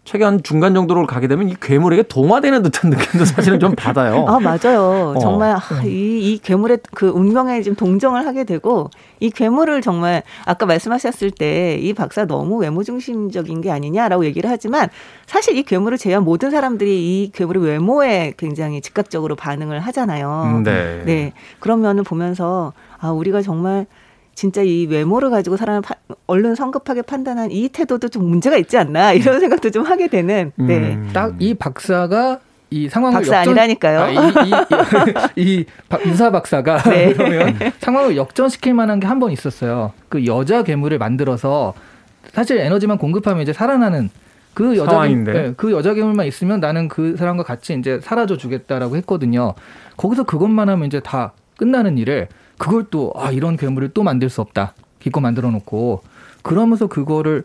[0.06, 4.26] 책의 한 중간 정도로 가게 되면 이 괴물에게 동화되는 듯한 느낌도 사실은 좀 받아요.
[4.28, 5.14] 아, 맞아요.
[5.16, 5.20] 어.
[5.20, 8.90] 정말 아, 이, 이 괴물의 그 운명에 좀 동정을 하게 되고
[9.22, 14.90] 이 괴물을 정말 아까 말씀하셨을 때 이 박사 너무 외모 중심적인 게 아니냐라고 얘기를 하지만
[15.26, 20.44] 사실 이 괴물을 제외한 모든 사람들이 이 괴물의 외모에 굉장히 즉각적으로 반응을 하잖아요.
[20.58, 21.04] 음, 네.
[21.06, 21.34] 네.
[21.60, 23.86] 그러면은 보면서 아, 우리가 정말
[24.36, 25.96] 진짜 이 외모를 가지고 사람을 파-
[26.28, 30.96] 얼른 성급하게 판단한 이 태도도 좀 문제가 있지 않나 이런 생각도 좀 하게 되는 네.
[30.96, 31.10] 음.
[31.14, 32.40] 딱이 박사가
[32.72, 34.00] 이 상황을 박사 역전, 아니라니까요.
[34.02, 37.14] 아, 이, 이, 이, 이 박- 유사 박사가 네.
[37.18, 39.94] 그러면 상황을 역전시킬 만한 게 한 번 있었어요.
[40.10, 41.76] 그 여자 괴물을 만들어서
[42.32, 44.10] 사실 에너지만 공급하면 이제 살아나는
[44.56, 45.32] 그 여자 상황인데.
[45.34, 49.54] 괴물, 네, 그 여자 괴물만 있으면 나는 그 사람과 같이 이제 사라져 주겠다라고 했거든요.
[49.98, 52.28] 거기서 그것만 하면 이제 다 끝나는 일을
[52.64, 54.74] 그걸 또 아 이런 괴물을 또 만들 수 없다.
[55.00, 56.02] 기껏 만들어 놓고
[56.44, 57.44] 그러면서 그거를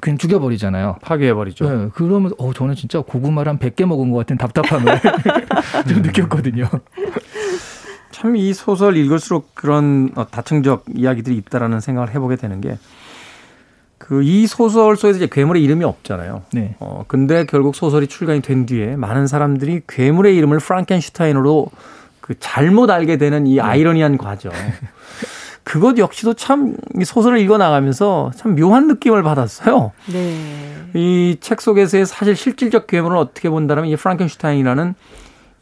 [0.00, 0.96] 그냥 죽여버리잖아요.
[1.00, 1.68] 파괴해버리죠.
[1.70, 5.00] 네, 그러면서 어 저는 진짜 고구마를 한 100개 먹은 것 같은 답답함을
[5.88, 6.68] 좀 느꼈거든요.
[8.10, 12.76] 참 이 소설 읽을수록 그런 어, 다층적 이야기들이 있다라는 생각을 해보게 되는 게
[13.98, 16.42] 그 이 소설 속에서 이제 괴물의 이름이 없잖아요.
[16.52, 16.76] 네.
[16.80, 21.68] 어 근데 결국 소설이 출간이 된 뒤에 많은 사람들이 괴물의 이름을 프랑켄슈타인으로
[22.26, 24.52] 그 잘못 알게 되는 이 아이러니한 과정.
[25.62, 29.92] 그것 역시도 참이 소설을 읽어 나가면서 참 묘한 느낌을 받았어요.
[30.12, 30.74] 네.
[30.94, 34.94] 이 책 속에서의 사실 실질적 괴물을 어떻게 본다면 이 프랑켄슈타인이라는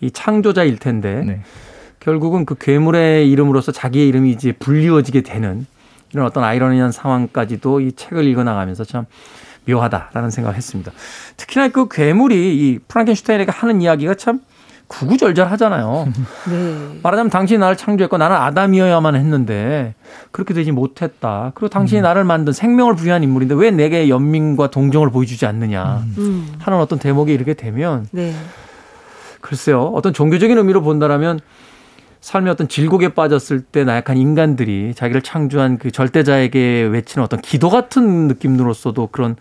[0.00, 1.40] 이 창조자일 텐데 네.
[2.00, 5.66] 결국은 그 괴물의 이름으로서 자기의 이름이 이제 불리워지게 되는
[6.12, 9.06] 이런 어떤 아이러니한 상황까지도 이 책을 읽어 나가면서 참
[9.66, 10.92] 묘하다라는 생각을 했습니다.
[11.38, 14.40] 특히나 그 괴물이 이 프랑켄슈타인에게 하는 이야기가 참
[14.98, 16.08] 구구절절하잖아요.
[16.50, 16.98] 네.
[17.02, 19.94] 말하자면 당신이 나를 창조했고 나는 아담이어야만 했는데
[20.30, 21.52] 그렇게 되지 못했다.
[21.54, 22.02] 그리고 당신이 음.
[22.02, 26.52] 나를 만든 생명을 부여한 인물인데 왜 내게 연민과 동정을 보여주지 않느냐 음.
[26.58, 28.34] 하는 어떤 대목에 이르게 되면 네.
[29.40, 31.40] 글쎄요 어떤 종교적인 의미로 본다라면
[32.24, 38.28] 삶의 어떤 질곡에 빠졌을 때 나약한 인간들이 자기를 창조한 그 절대자에게 외치는 어떤 기도 같은
[38.28, 39.36] 느낌으로서도 그런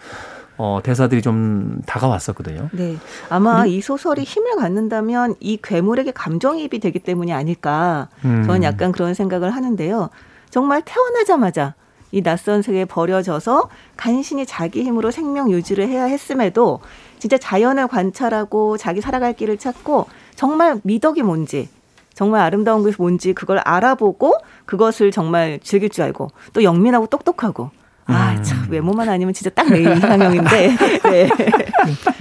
[0.57, 2.69] 어, 대사들이 좀 다가왔었거든요.
[2.73, 2.97] 네.
[3.29, 8.07] 아마 이 소설이 힘을 갖는다면 이 괴물에게 감정이입이 되기 때문이 아닐까.
[8.25, 8.43] 음.
[8.45, 10.09] 저는 약간 그런 생각을 하는데요.
[10.49, 11.73] 정말 태어나자마자
[12.11, 16.79] 이 낯선 세계에 버려져서 간신히 자기 힘으로 생명 유지를 해야 했음에도
[17.17, 21.69] 진짜 자연을 관찰하고 자기 살아갈 길을 찾고 정말 미덕이 뭔지
[22.13, 24.35] 정말 아름다운 것이 뭔지 그걸 알아보고
[24.65, 27.71] 그것을 정말 즐길 줄 알고 또 영민하고 똑똑하고
[28.05, 28.43] 아, 음.
[28.43, 30.75] 참, 외모만 아니면 진짜 딱 내 이상형인데.
[31.09, 31.29] 네.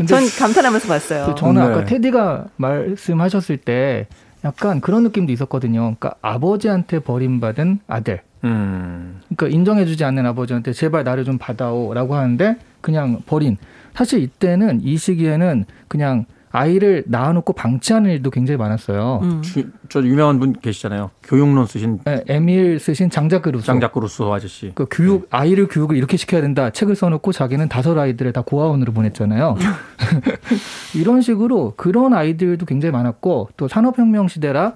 [0.07, 1.27] 전 감탄하면서 봤어요.
[1.27, 1.69] 그 저는 네.
[1.69, 4.07] 아까 테디가 말씀하셨을 때
[4.45, 5.81] 약간 그런 느낌도 있었거든요.
[5.81, 8.21] 그러니까 아버지한테 버림받은 아들.
[8.45, 9.21] 음.
[9.35, 13.57] 그러니까 인정해주지 않는 아버지한테 제발 나를 좀 받아오라고 하는데 그냥 버린.
[13.95, 19.21] 사실 이때는 이 시기에는 그냥 아이를 낳아놓고 방치하는 일도 굉장히 많았어요.
[19.23, 19.43] 음.
[19.43, 21.11] 주- 저 유명한 분 계시잖아요.
[21.23, 23.65] 교육론 쓰신 네, 에밀 쓰신 장자크 루소.
[23.65, 24.73] 장자크 루소 아저씨.
[24.75, 29.57] 그 교육 아이를 교육을 이렇게 시켜야 된다 책을 써놓고 자기는 다섯 아이들을 다 고아원으로 보냈잖아요.
[30.95, 34.75] 이런 식으로 그런 아이들도 굉장히 많았고 또 산업혁명 시대라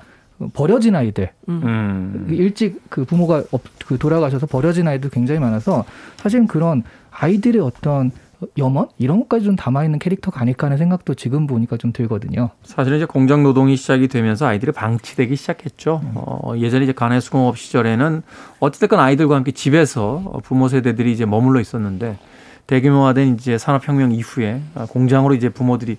[0.53, 2.27] 버려진 아이들 음.
[2.31, 5.85] 일찍 그 부모가 없- 그 돌아가셔서 버려진 아이도 굉장히 많아서
[6.17, 8.11] 사실은 그런 아이들의 어떤
[8.59, 12.51] 염원 이런 것까지 좀 담아 있는 캐릭터가 아닐까 하는 생각도 지금 보니까 좀 들거든요.
[12.65, 16.03] 사실은 이제 공장 노동이 시작이 되면서 아이들이 방치되기 시작했죠.
[16.15, 18.23] 어, 예전에 이제 가내 수공업 시절에는
[18.61, 22.19] 어찌됐건 아이들과 함께 집에서 부모 세대들이 이제 머물러 있었는데
[22.67, 24.61] 대규모화된 이제 산업혁명 이후에
[24.91, 25.97] 공장으로 이제 부모들이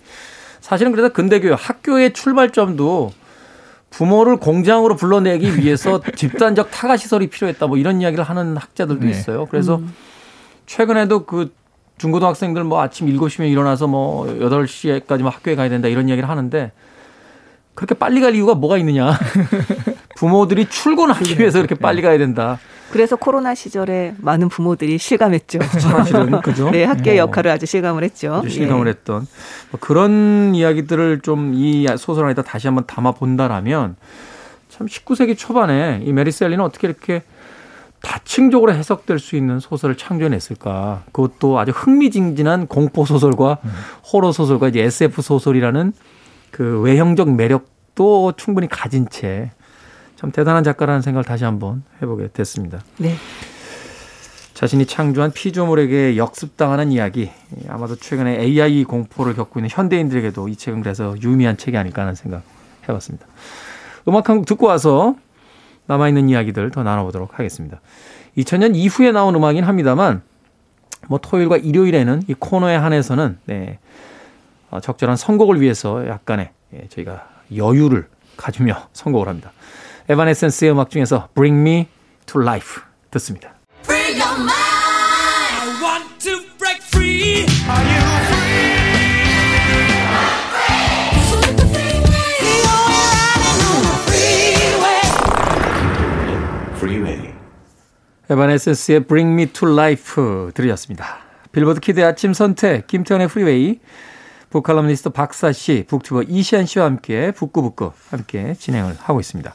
[0.60, 3.12] 사실은 그래서 근대교육 학교의 출발점도
[3.90, 9.12] 부모를 공장으로 불러내기 위해서 집단적 타가 시설이 필요했다 뭐 이런 이야기를 하는 학자들도 네.
[9.12, 9.46] 있어요.
[9.46, 9.82] 그래서
[10.66, 11.54] 최근에도 그
[11.98, 16.72] 중고등학생들 뭐 아침 7시면 일어나서 뭐 8시에까지 뭐 학교에 가야 된다 이런 이야기를 하는데
[17.74, 19.12] 그렇게 빨리 갈 이유가 뭐가 있느냐.
[20.18, 22.60] 부모들이 출근하기 위해서 그렇게 빨리 가야 된다.
[22.90, 25.60] 그래서 코로나 시절에 많은 부모들이 실감했죠.
[25.78, 26.72] 사실은 그죠?
[26.72, 28.34] 네, 학교의 어, 역할을 아주 실감을 했죠.
[28.36, 28.92] 아주 실감을 예.
[28.92, 29.28] 했던
[29.70, 33.96] 뭐 그런 이야기들을 좀 이 소설 안에다 다시 한번 담아 본다라면
[34.70, 37.22] 참 19세기 초반에 이 메리 셀리는 어떻게 이렇게
[38.02, 41.04] 다층적으로 해석될 수 있는 소설을 창조해냈을까?
[41.12, 43.58] 그것도 아주 흥미진진한 공포 소설과
[44.12, 45.94] 호러 소설과 이제 SF 소설이라는
[46.52, 49.52] 그 외형적 매력도 충분히 가진 채
[50.18, 52.80] 참 대단한 작가라는 생각을 다시 한번 해보게 됐습니다.
[52.98, 53.14] 네.
[54.56, 57.30] 자신이 창조한 피조물에게 역습당하는 이야기.
[57.70, 62.42] 아마도 최근에 AI 공포를 겪고 있는 현대인들에게도 이 책은 그래서 유의미한 책이 아닐까 하는 생각
[62.90, 63.28] 해봤습니다.
[64.08, 65.16] 음악 한 곡 듣고 와서
[65.88, 67.82] 남아있는 이야기들 더 나눠보도록 하겠습니다.
[68.38, 70.22] 2000년 이후에 나온 음악이긴 합니다만
[71.08, 73.80] 뭐 토요일과 일요일에는 이 코너에 한해서는 네,
[74.70, 79.52] 어, 적절한 선곡을 위해서 약간의 예, 저희가 여유를 가지며 선곡을 합니다.
[80.10, 81.88] 에바네센스의 음악 중에서 Bring Me
[82.26, 82.82] to Life
[83.12, 83.54] 듣습니다.
[98.30, 101.20] 에바네센스의 Bring Me to Life 들으셨습니다.
[101.52, 103.80] 빌보드 키드 아침 선택 김태훈의 프리웨이
[104.50, 109.54] 북칼럼니스트 박사 씨, 북튜버 이시한 씨와 함께 북구북구 함께 진행을 하고 있습니다.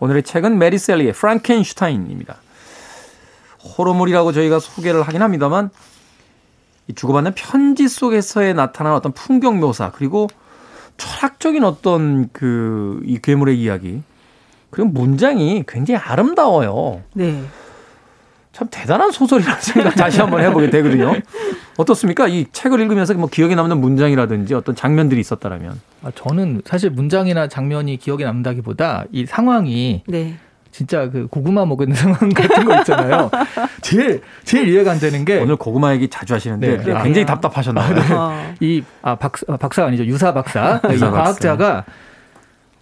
[0.00, 2.36] 오늘의 책은 메리 셸리의 프랑켄슈타인입니다.
[3.78, 5.70] 호러물이라고 저희가 소개를 하긴 합니다만
[6.88, 10.28] 이 주고받는 편지 속에서의 나타난 어떤 풍경 묘사 그리고
[10.96, 14.02] 철학적인 어떤 그 이 괴물의 이야기
[14.70, 17.02] 그리고 문장이 굉장히 아름다워요.
[17.14, 17.44] 네.
[18.52, 21.14] 참 대단한 소설이라는 생각 다시 한번 해보게 되거든요.
[21.78, 22.28] 어떻습니까?
[22.28, 25.80] 이 책을 읽으면서 뭐 기억에 남는 문장이라든지 어떤 장면들이 있었다라면.
[26.04, 30.36] 아, 저는 사실 문장이나 장면이 기억에 남다기보다 이 상황이 네.
[30.70, 33.30] 진짜 그 고구마 먹는 상황 같은 거 있잖아요.
[33.80, 36.84] 제일 제일 이해가 안 되는 게 오늘 고구마 얘기 자주 하시는데 네.
[37.02, 37.26] 굉장히 아.
[37.26, 37.94] 답답하셨나요?
[38.16, 38.54] 어.
[38.60, 41.22] 이아 박사 아, 박사가 아니죠 유사 박사 이 유사 박사.
[41.22, 41.84] 과학자가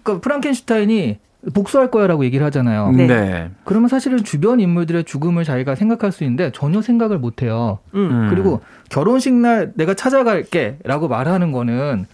[0.02, 1.18] 그 프랑켄슈타인이
[1.54, 2.92] 복수할 거야라고 얘기를 하잖아요.
[2.92, 3.06] 네.
[3.06, 3.50] 네.
[3.64, 7.78] 그러면 사실은 주변 인물들의 죽음을 자기가 생각할 수 있는데 전혀 생각을 못 해요.
[7.94, 8.28] 음.
[8.30, 8.60] 그리고
[8.90, 12.06] 결혼식 날 내가 찾아갈게라고 말하는 거는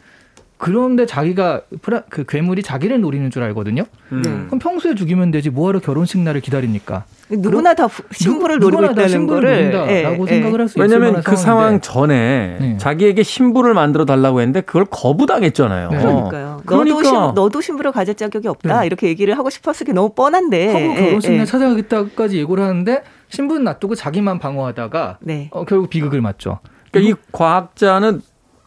[0.58, 3.84] 그런데 자기가 프라, 그 괴물이 자기를 노리는 줄 알거든요.
[4.12, 4.22] 음.
[4.22, 4.30] 네.
[4.46, 7.04] 그럼 평소에 죽이면 되지 뭐하러 결혼식 날을 기다립니까?
[7.30, 10.82] 누구나 다 부- 신부를 누- 노리고 있다는 신부를 거를 노린다라고 예, 생각을 할 수 있을
[10.88, 12.76] 왜냐하면 그 상황 전에 네.
[12.78, 15.90] 자기에게 신부를 만들어 달라고 했는데 그걸 거부당했잖아요.
[15.90, 15.98] 네.
[15.98, 16.62] 그러니까요.
[16.64, 17.02] 너도 그러니까.
[17.04, 18.86] 신, 너도 신부를 가질 자격이 없다 네.
[18.86, 20.68] 이렇게 얘기를 하고 싶었을 게 너무 뻔한데.
[20.68, 21.44] 하고 예, 결혼식 날 예.
[21.44, 25.50] 찾아가겠다까지 예고를 하는데 신분 놔두고 자기만 방어하다가 네.
[25.52, 26.60] 어, 결국 비극을 맞죠.
[26.92, 28.22] 그러니까 이 과학자는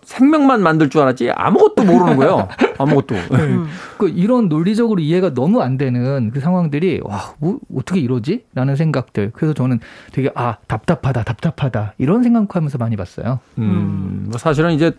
[0.10, 2.48] 생명만 만들 줄 알았지 아무것도 모르는 거예요.
[2.80, 3.14] 아무것도.
[3.32, 3.68] 음.
[4.00, 8.46] 그 이런 논리적으로 이해가 너무 안 되는 그 상황들이 와, 뭐 어떻게 이러지?
[8.56, 9.30] 라는 생각들.
[9.36, 9.80] 그래서 저는
[10.12, 11.94] 되게 아, 답답하다, 답답하다.
[12.00, 13.40] 이런 생각하면서 많이 봤어요.
[13.60, 14.94] 음, 뭐 사실은 이제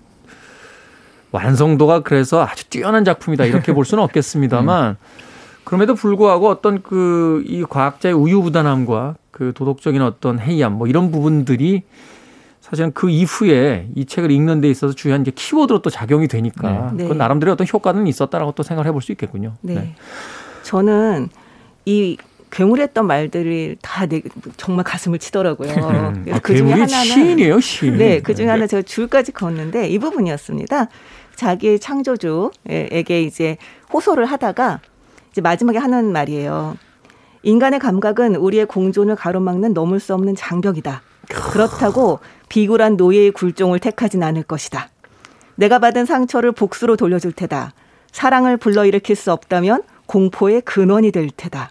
[1.32, 4.96] 완성도가 그래서 아주 뛰어난 작품이다 이렇게 볼 수는 없겠습니다만
[5.64, 11.82] 그럼에도 불구하고 어떤 그 이 과학자의 우유부단함과 그 도덕적인 어떤 해이함 뭐 이런 부분들이
[12.70, 17.02] 사실은 그 이후에 이 책을 읽는 데 있어서 중요한 이제 키워드로 또 작용이 되니까 네.
[17.02, 19.54] 그건 나름대로 어떤 효과는 있었다라고 또 생각을 해볼 수 있겠군요.
[19.60, 19.94] 네.
[20.62, 21.28] 저는
[21.84, 22.16] 이
[22.52, 24.22] 괴물했던 말들이 다 내,
[24.56, 25.68] 정말 가슴을 치더라고요.
[25.68, 26.22] 음.
[26.24, 27.98] 그래서 아, 그 중에 괴물이 하나는 시인이에요, 시인.
[27.98, 30.88] 네, 그 중에 하나 제가 줄까지 걷는데 이 부분이었습니다.
[31.34, 33.56] 자기의 창조주에게 이제
[33.92, 34.80] 호소를 하다가
[35.32, 36.76] 이제 마지막에 하는 말이에요.
[37.42, 41.02] 인간의 감각은 우리의 공존을 가로막는 넘을 수 없는 장벽이다.
[41.30, 42.18] 그렇다고
[42.48, 44.88] 비굴한 노예의 굴종을 택하진 않을 것이다.
[45.54, 47.72] 내가 받은 상처를 복수로 돌려줄 테다.
[48.12, 51.70] 사랑을 불러일으킬 수 없다면 공포의 근원이 될 테다.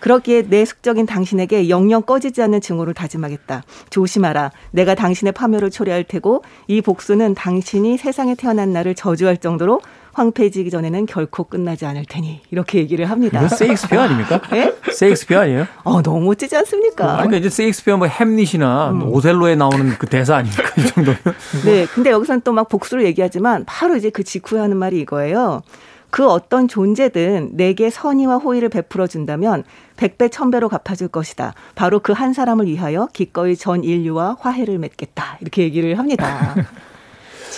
[0.00, 3.62] 그렇기에 내 숙적인 당신에게 영영 꺼지지 않는 증오를 다짐하겠다.
[3.88, 4.52] 조심하라.
[4.70, 9.80] 내가 당신의 파멸을 초래할 테고 이 복수는 당신이 세상에 태어난 날을 저주할 정도로
[10.14, 13.40] 황폐해지기 전에는 결코 끝나지 않을 테니 이렇게 얘기를 합니다.
[13.40, 14.40] 이거 세익스피어 아닙니까?
[14.54, 14.74] 예?
[14.92, 15.66] 세익스피어 아니에요?
[15.82, 17.14] 어 너무 멋지지 않습니까?
[17.16, 19.02] 그러니까 이제 세익스피어 뭐 햄릿이나 음.
[19.12, 20.62] 오셀로에 나오는 그 대사 아닙니까?
[20.78, 21.18] 이 정도면.
[21.64, 25.62] 네, 근데 여기서는 또 막 복수를 얘기하지만 바로 이제 그 직후에 하는 말이 이거예요.
[26.10, 29.64] 그 어떤 존재든 내게 선의와 호의를 베풀어 준다면
[29.96, 31.54] 백배 천배로 갚아줄 것이다.
[31.74, 35.38] 바로 그 한 사람을 위하여 기꺼이 전 인류와 화해를 맺겠다.
[35.40, 36.54] 이렇게 얘기를 합니다.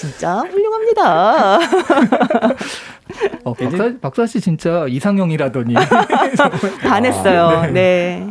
[0.01, 1.57] 진짜 훌륭합니다.
[3.45, 5.75] 어, 박사, 박사 씨 진짜 이상형이라더니.
[6.87, 7.71] 반했어요.
[7.73, 8.27] 네.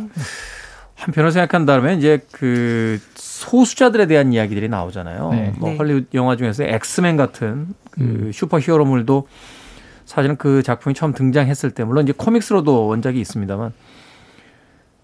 [0.94, 5.30] 한편으로 생각한다면 이제 그 소수자들에 대한 이야기들이 나오잖아요.
[5.32, 5.52] 네.
[5.58, 5.76] 뭐 네.
[5.76, 8.30] 헐리우드 영화 중에서 엑스맨 같은 그 음.
[8.32, 9.26] 슈퍼 히어로물도
[10.04, 13.72] 사실은 그 작품이 처음 등장했을 때 물론 이제 코믹스로도 원작이 있습니다만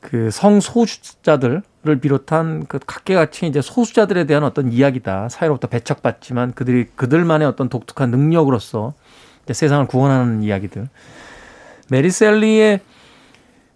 [0.03, 1.63] 그 성소수자들을
[2.03, 5.31] 비롯한 그 각계각층 이제 소수자들에 대한 어떤 이야기다.
[5.31, 8.93] 사회로부터 배척받지만 그들이 그들만의 어떤 독특한 능력으로서
[9.51, 10.89] 세상을 구원하는 이야기들.
[11.89, 12.81] 메리셀리의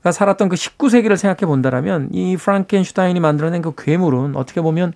[0.03, 4.93] 가 살았던 그 19세기를 생각해 본다라면 이 프랑켄슈타인이 만들어낸 그 괴물은 어떻게 보면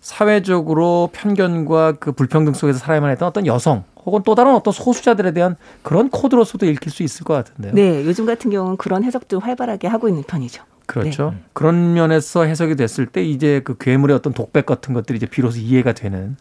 [0.00, 5.56] 사회적으로 편견과 그 불평등 속에서 살아야만 했던 어떤 여성 혹은 또 다른 어떤 소수자들에 대한
[5.82, 7.74] 그런 코드로서도 읽힐 수 있을 것 같은데요.
[7.74, 10.62] 네, 요즘 같은 경우는 그런 해석도 활발하게 하고 있는 편이죠.
[10.86, 11.34] 그렇죠.
[11.52, 15.92] 그런 면에서 해석이 됐을 때 이제 그 괴물의 어떤 독백 같은 것들이 이제 비로소 이해가
[15.92, 16.36] 되는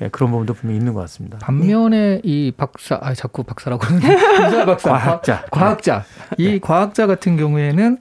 [0.00, 1.36] 예, 그런 부분도 분명히 있는 것 같습니다.
[1.38, 5.44] 반면에 이 박사, 아 자꾸 박사라고 그러는데 부자 박사, 과학자.
[5.50, 7.98] 과, 학자이 과학자 같은 경우에는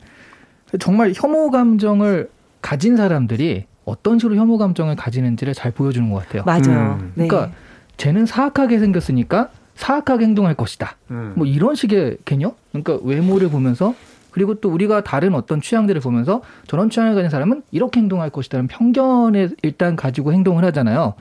[0.79, 2.29] 정말 혐오 감정을
[2.61, 6.43] 가진 사람들이 어떤 식으로 혐오 감정을 가지는지를 잘 보여주는 것 같아요.
[6.45, 6.99] 맞아요.
[7.01, 7.11] 음.
[7.15, 7.27] 네.
[7.27, 7.51] 그러니까
[8.01, 10.97] 쟤는 사악하게 생겼으니까 사악하게 행동할 것이다.
[11.11, 11.33] 음.
[11.35, 12.53] 뭐 이런 식의 개념?
[12.71, 13.93] 그러니까 외모를 보면서
[14.31, 19.57] 그리고 또 우리가 다른 어떤 취향들을 보면서 저런 취향을 가진 사람은 이렇게 행동할 것이다는 편견을
[19.61, 21.13] 일단 가지고 행동을 하잖아요.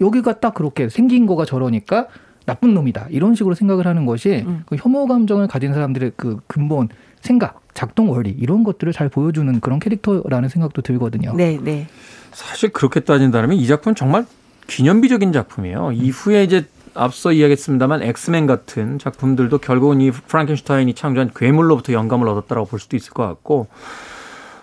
[0.00, 2.08] 여기가 딱 그렇게 생긴 거가 저러니까
[2.46, 3.06] 나쁜 놈이다.
[3.10, 4.64] 이런 식으로 생각을 하는 것이 음.
[4.66, 6.88] 그 혐오 감정을 가진 사람들의 그 근본
[7.20, 11.32] 생각, 작동 원리 이런 것들을 잘 보여주는 그런 캐릭터라는 생각도 들거든요.
[11.36, 11.86] 네, 네.
[12.32, 14.26] 사실 그렇게 따진다면 이 작품은 정말
[14.66, 15.92] 기념비적인 작품이에요.
[15.92, 22.78] 이후에 이제 앞서 이야기했습니다만 엑스맨 같은 작품들도 결국은 이 프랑켄슈타인이 창조한 괴물로부터 영감을 얻었다라고 볼
[22.78, 23.66] 수도 있을 것 같고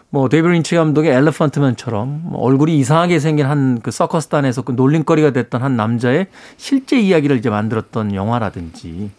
[0.10, 5.62] 뭐 데이비드 린치 감독의 엘레펀트맨처럼 뭐 얼굴이 이상하게 생긴 한 그 서커스단에서 그 놀림거리가 됐던
[5.62, 6.28] 한 남자의
[6.58, 9.12] 실제 이야기를 이제 만들었던 영화라든지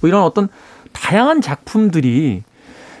[0.00, 0.48] 뭐 이런 어떤
[0.92, 2.42] 다양한 작품들이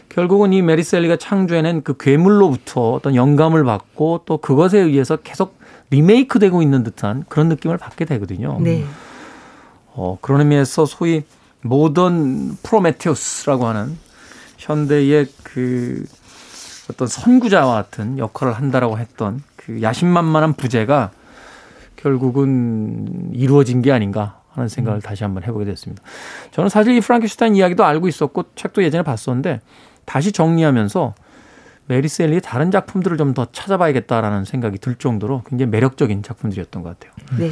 [0.08, 5.58] 결국은 이 메리 셸리가 창조해낸 그 괴물로부터 어떤 영감을 받고 또 그것에 의해서 계속
[5.90, 8.58] 리메이크 되고 있는 듯한 그런 느낌을 받게 되거든요.
[8.60, 8.84] 네.
[9.92, 11.24] 어, 그런 의미에서 소위
[11.62, 13.96] 모던 프로메테우스라고 하는
[14.58, 16.04] 현대의 그
[16.90, 21.10] 어떤 선구자와 같은 역할을 한다라고 했던 그 야심만만한 부재가
[21.96, 26.02] 결국은 이루어진 게 아닌가 하는 생각을 다시 한번 해보게 됐습니다.
[26.50, 29.60] 저는 사실 이 프랑켄슈타인 이야기도 알고 있었고 책도 예전에 봤었는데
[30.04, 31.14] 다시 정리하면서
[31.86, 37.12] 메리 셀리의 다른 작품들을 좀 더 찾아봐야겠다라는 생각이 들 정도로 굉장히 매력적인 작품들이었던 것 같아요.
[37.38, 37.50] 네.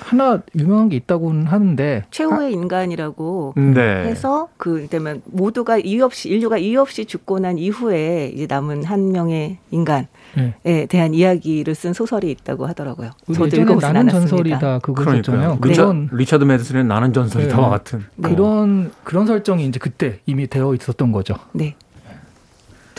[0.00, 4.06] 하나 유명한 게 있다고는 하는데 최후의 인간이라고 네.
[4.06, 9.12] 해서 그 그다음에 모두가 이유 없이 인류가 이유 없이 죽고 난 이후에 이제 남은 한
[9.12, 10.86] 명의 인간에 네.
[10.86, 13.10] 대한 이야기를 쓴 소설이 있다고 하더라고요.
[13.32, 14.20] 저도 읽어보진 나는 않았습니다.
[14.20, 15.58] 전설이다 그거 있었잖아요.
[15.60, 15.70] 그러니까요.
[15.70, 17.70] 리처, 그런 리처드 메드슨의 나는 전설이다와 네.
[17.70, 21.34] 같은 그런 그런 설정이 이제 그때 이미 되어 있었던 거죠.
[21.52, 21.76] 네.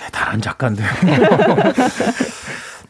[0.02, 0.88] 대단한 작가인데요.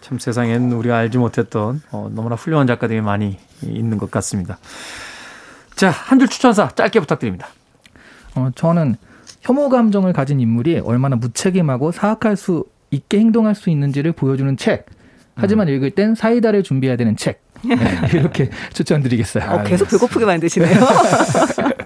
[0.01, 4.57] 참 세상엔 우리가 알지 못했던 어, 너무나 훌륭한 작가들이 많이 있는 것 같습니다.
[5.75, 7.47] 자, 한 줄 추천사 짧게 부탁드립니다.
[8.35, 8.95] 어, 저는
[9.41, 14.85] 혐오 감정을 가진 인물이 얼마나 무책임하고 사악할 수 있게 행동할 수 있는지를 보여주는 책.
[15.35, 15.73] 하지만 음.
[15.73, 17.40] 읽을 땐 사이다를 준비해야 되는 책.
[17.63, 17.75] 네,
[18.13, 19.43] 이렇게 추천드리겠어요.
[19.51, 20.79] 어, 계속 배고프게 만드시네요.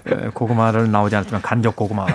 [0.06, 2.06] 에, 고구마를 나오지 않았지만 간접 고구마.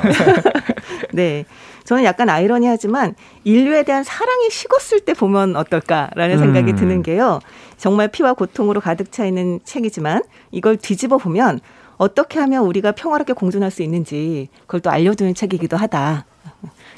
[1.13, 1.45] 네.
[1.83, 6.75] 저는 약간 아이러니하지만 인류에 대한 사랑이 식었을 때 보면 어떨까라는 생각이 음.
[6.75, 7.39] 드는 게요.
[7.77, 11.59] 정말 피와 고통으로 가득 차 있는 책이지만 이걸 뒤집어 보면
[11.97, 16.25] 어떻게 하면 우리가 평화롭게 공존할 수 있는지 그걸 또 알려주는 책이기도 하다.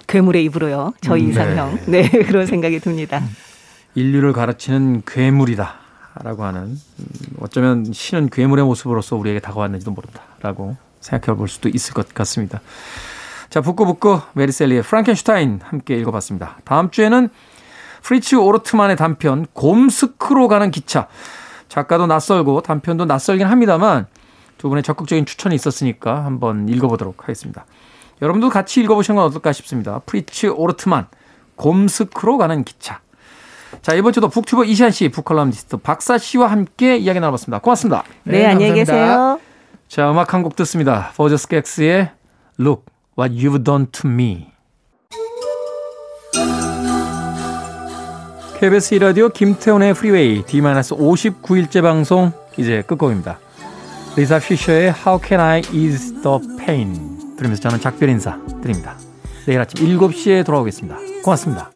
[0.08, 0.94] 괴물의 입으로요.
[1.02, 1.80] 저희 음, 이상형.
[1.88, 2.08] 네.
[2.28, 3.22] 그런 생각이 듭니다.
[3.96, 5.83] 인류를 가르치는 괴물이다.
[6.22, 6.78] 라고 하는 음,
[7.40, 12.62] 어쩌면 신은 괴물의 모습으로서 우리에게 다가왔는지도 모른다라고 생각해 볼 수도 있을 것 같습니다.
[13.50, 16.58] 자, 북구북구 메리 셸리의 프랑켄슈타인 함께 읽어봤습니다.
[16.66, 17.30] 다음 주에는
[18.02, 21.08] 프리츠 오르트만의 단편 곰스크로 가는 기차.
[21.70, 24.06] 작가도 낯설고 단편도 낯설긴 합니다만
[24.58, 27.66] 두 분의 적극적인 추천이 있었으니까 한번 읽어보도록 하겠습니다.
[28.22, 30.00] 여러분도 같이 읽어보시는 건 어떨까 싶습니다.
[30.06, 31.08] 프리츠 오르트만
[31.56, 33.02] 곰스크로 가는 기차.
[33.84, 37.60] 자, 이번 주도 북튜버 이시한 씨, 북컬럼니스트 박사 씨와 함께 이야기 나눠봤습니다.
[37.60, 38.04] 고맙습니다.
[38.24, 38.74] 네, 네, 안녕히.
[38.76, 39.40] 계세요.
[39.90, 41.12] 자, 음악 한 곡 듣습니다.
[41.18, 42.10] 보즈 스캑스의
[42.60, 42.86] Look
[43.20, 44.48] What You've Done to Me.
[48.62, 53.38] KBS 1라디오 김태훈의 프리웨이 D-59일째 방송 이제 끝곡입니다.
[54.16, 58.96] 리사 피셔의 How Can I Ease the Pain 들으면서 저는 작별 인사 드립니다.
[59.46, 60.98] 내일 아침 7시에 돌아오겠습니다.
[61.26, 61.70] 고맙습니다.